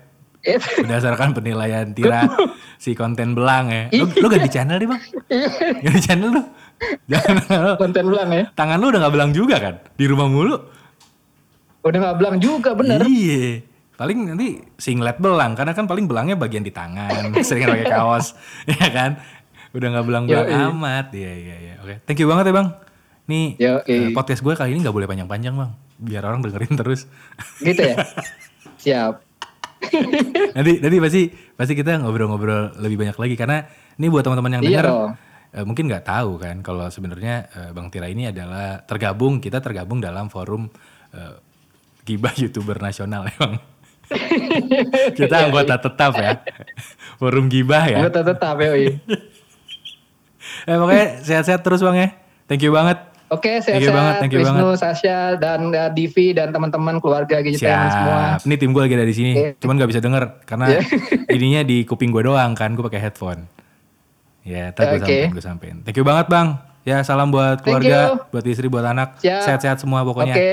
Berdasarkan 0.83 1.35
penilaian 1.35 1.91
Tira 1.91 2.27
si 2.79 2.95
konten 2.95 3.35
belang 3.35 3.71
ya. 3.71 3.91
Lu, 3.95 4.07
lu 4.11 4.27
ganti 4.27 4.51
channel 4.51 4.79
deh 4.79 4.87
bang. 4.91 5.03
Ganti 5.83 6.01
channel 6.03 6.31
lu. 6.31 6.43
Jangan 7.11 7.75
konten 7.79 8.05
belang 8.07 8.31
ya. 8.35 8.45
tangan 8.55 8.79
lu 8.79 8.91
udah 8.91 9.01
gak 9.07 9.15
belang 9.15 9.31
juga 9.31 9.57
kan? 9.63 9.75
Di 9.95 10.07
rumah 10.07 10.27
mulu. 10.27 10.59
Udah 11.87 11.99
nggak 12.03 12.17
belang 12.19 12.37
juga 12.43 12.75
bener. 12.75 12.99
Iya. 13.07 13.63
Paling 13.97 14.29
nanti 14.29 14.61
singlet 14.77 15.17
belang 15.17 15.57
karena 15.57 15.73
kan 15.73 15.89
paling 15.89 16.05
belangnya 16.05 16.37
bagian 16.37 16.61
di 16.61 16.69
tangan, 16.69 17.33
sering 17.47 17.65
pakai 17.65 17.89
kaos, 17.89 18.37
ya 18.69 18.89
kan? 18.93 19.17
Udah 19.73 19.89
nggak 19.89 20.05
belang-belang 20.05 20.49
amat. 20.73 21.07
Iya 21.13 21.33
iya 21.33 21.57
iya. 21.57 21.75
Oke. 21.81 22.05
Thank 22.05 22.21
you 22.21 22.29
banget 22.29 22.49
ya, 22.49 22.55
Bang. 22.55 22.69
Nih 23.27 23.57
eh, 23.57 23.67
Yoi. 23.67 24.13
podcast 24.13 24.41
gue 24.41 24.53
kali 24.53 24.77
ini 24.77 24.85
nggak 24.85 24.93
boleh 24.93 25.09
panjang-panjang, 25.09 25.57
Bang. 25.57 25.73
Biar 25.97 26.23
orang 26.23 26.45
dengerin 26.45 26.77
terus. 26.77 27.09
Gitu 27.65 27.81
ya. 27.83 27.97
Siap. 28.77 29.15
nanti 30.57 30.81
nanti 30.81 30.97
pasti 30.99 31.23
pasti 31.53 31.73
kita 31.77 32.01
ngobrol-ngobrol 32.01 32.81
lebih 32.81 32.97
banyak 33.07 33.17
lagi 33.17 33.35
karena 33.37 33.61
ini 33.97 34.09
buat 34.09 34.25
teman-teman 34.25 34.59
yang 34.59 34.63
Iya 34.65 34.69
dengar 34.73 34.87
dong. 34.89 35.11
eh, 35.53 35.65
mungkin 35.65 35.85
nggak 35.87 36.05
tahu 36.05 36.31
kan 36.41 36.57
kalau 36.61 36.89
sebenarnya 36.89 37.35
eh, 37.53 37.71
Bang 37.77 37.93
Tira 37.93 38.09
ini 38.09 38.29
adalah 38.29 38.83
tergabung 38.83 39.39
kita 39.39 39.61
tergabung 39.61 40.01
dalam 40.01 40.27
forum 40.27 40.67
eh, 41.13 41.35
gibah 42.03 42.33
youtuber 42.35 42.81
nasional 42.81 43.29
ya 43.29 43.37
Bang. 43.37 43.55
kita 45.19 45.51
anggota 45.51 45.75
tetap 45.79 46.13
ya 46.15 46.39
forum 47.19 47.51
gibah 47.51 47.85
ya. 47.87 48.07
Gue 48.07 48.13
tetap 48.13 48.57
ya. 48.61 48.71
Eh, 50.67 50.79
pokoknya 50.79 51.07
sehat-sehat 51.23 51.61
terus 51.63 51.83
Bang 51.83 51.95
ya. 51.99 52.15
Thank 52.47 52.63
you 52.63 52.71
banget. 52.71 52.99
Oke, 53.27 53.59
Thank 53.59 53.83
you 53.83 53.91
banget, 53.91 54.23
sehat-sehat. 54.23 54.23
thank 54.23 54.33
you 54.35 54.39
Wisnu, 54.39 54.69
Sasha, 54.79 55.35
dan 55.35 55.75
uh, 55.75 55.91
Divi, 55.91 56.31
dan 56.31 56.55
teman-teman 56.55 57.03
keluarga 57.03 57.43
Gadget 57.43 57.59
Teman 57.59 57.91
semua. 57.91 58.19
Ini 58.39 58.55
tim 58.55 58.71
gue 58.71 58.83
lagi 58.87 58.95
ada 58.95 59.03
di 59.03 59.15
sini. 59.15 59.33
Oke. 59.35 59.59
Cuman 59.59 59.75
nggak 59.83 59.91
bisa 59.91 59.99
denger 60.03 60.25
karena 60.47 60.67
Iya. 60.71 60.81
ininya 61.37 61.61
di 61.67 61.83
kuping 61.83 62.15
gue 62.15 62.23
doang 62.23 62.55
kan. 62.55 62.79
Gue 62.79 62.87
pakai 62.87 63.03
headphone. 63.03 63.51
Ya, 64.47 64.71
ntar 64.71 64.95
gue 64.95 65.03
sampein, 65.03 65.31
gue 65.35 65.43
sampein. 65.43 65.77
Thank 65.83 65.99
you 65.99 66.07
banget 66.07 66.31
bang. 66.31 66.55
Ya 66.87 67.03
salam 67.03 67.35
buat 67.35 67.67
keluarga, 67.67 68.31
buat 68.31 68.47
istri, 68.47 68.71
buat 68.71 68.87
anak. 68.87 69.19
Sehat-sehat 69.19 69.83
semua 69.83 70.07
pokoknya. 70.07 70.39
Oke, 70.39 70.51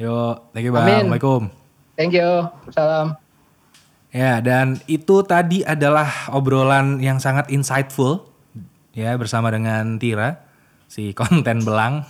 Yo, 0.00 0.48
thank 0.56 0.64
you 0.64 0.72
bang. 0.72 0.88
Amin. 0.88 0.94
Assalamualaikum. 1.12 1.57
Thank 1.98 2.14
you. 2.14 2.46
Salam. 2.70 3.18
Ya, 4.08 4.40
dan 4.40 4.80
itu 4.88 5.20
tadi 5.26 5.60
adalah 5.66 6.32
obrolan 6.32 7.02
yang 7.02 7.20
sangat 7.20 7.52
insightful 7.52 8.24
ya 8.96 9.12
bersama 9.20 9.52
dengan 9.52 10.00
Tira 10.00 10.40
si 10.88 11.12
konten 11.18 11.66
belang, 11.66 12.08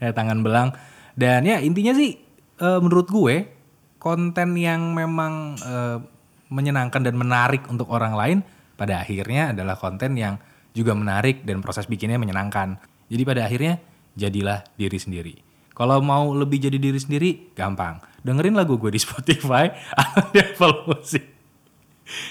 ya 0.00 0.14
tangan 0.18 0.40
belang. 0.40 0.72
Dan 1.18 1.44
ya 1.44 1.60
intinya 1.60 1.92
sih 1.92 2.16
eh, 2.62 2.80
menurut 2.80 3.10
gue 3.10 3.36
konten 3.98 4.56
yang 4.56 4.94
memang 4.96 5.58
eh, 5.60 5.98
menyenangkan 6.48 7.04
dan 7.04 7.18
menarik 7.18 7.66
untuk 7.68 7.92
orang 7.92 8.16
lain 8.16 8.38
pada 8.78 9.04
akhirnya 9.04 9.52
adalah 9.52 9.76
konten 9.76 10.16
yang 10.16 10.40
juga 10.72 10.96
menarik 10.96 11.44
dan 11.44 11.60
proses 11.60 11.84
bikinnya 11.90 12.16
menyenangkan. 12.16 12.78
Jadi 13.10 13.22
pada 13.26 13.44
akhirnya 13.44 13.82
jadilah 14.16 14.64
diri 14.78 14.96
sendiri. 14.96 15.47
Kalau 15.78 16.02
mau 16.02 16.34
lebih 16.34 16.58
jadi 16.58 16.74
diri 16.74 16.98
sendiri, 16.98 17.54
gampang. 17.54 18.02
Dengerin 18.26 18.58
lagu 18.58 18.74
gue 18.82 18.90
di 18.90 18.98
Spotify 19.06 19.70
atau 19.94 20.26
di 20.34 20.42
Apple 20.42 20.90
Music. 20.90 21.38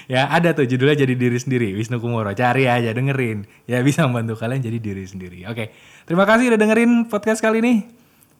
Ya 0.09 0.25
ada 0.27 0.57
tuh 0.57 0.65
judulnya 0.65 1.05
jadi 1.05 1.13
diri 1.13 1.37
sendiri 1.37 1.69
Wisnu 1.77 2.01
Kumoro. 2.01 2.33
Cari 2.33 2.65
aja 2.65 2.91
dengerin. 2.91 3.45
Ya 3.69 3.79
bisa 3.85 4.03
membantu 4.09 4.41
kalian 4.41 4.59
jadi 4.59 4.81
diri 4.81 5.05
sendiri. 5.05 5.45
Oke 5.45 5.69
terima 6.09 6.25
kasih 6.25 6.49
udah 6.49 6.59
dengerin 6.59 7.05
podcast 7.05 7.45
kali 7.45 7.61
ini. 7.61 7.85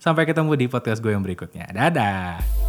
Sampai 0.02 0.26
ketemu 0.26 0.58
di 0.58 0.66
podcast 0.66 0.98
gue 0.98 1.14
yang 1.14 1.22
berikutnya. 1.22 1.70
Dadah 1.70 2.67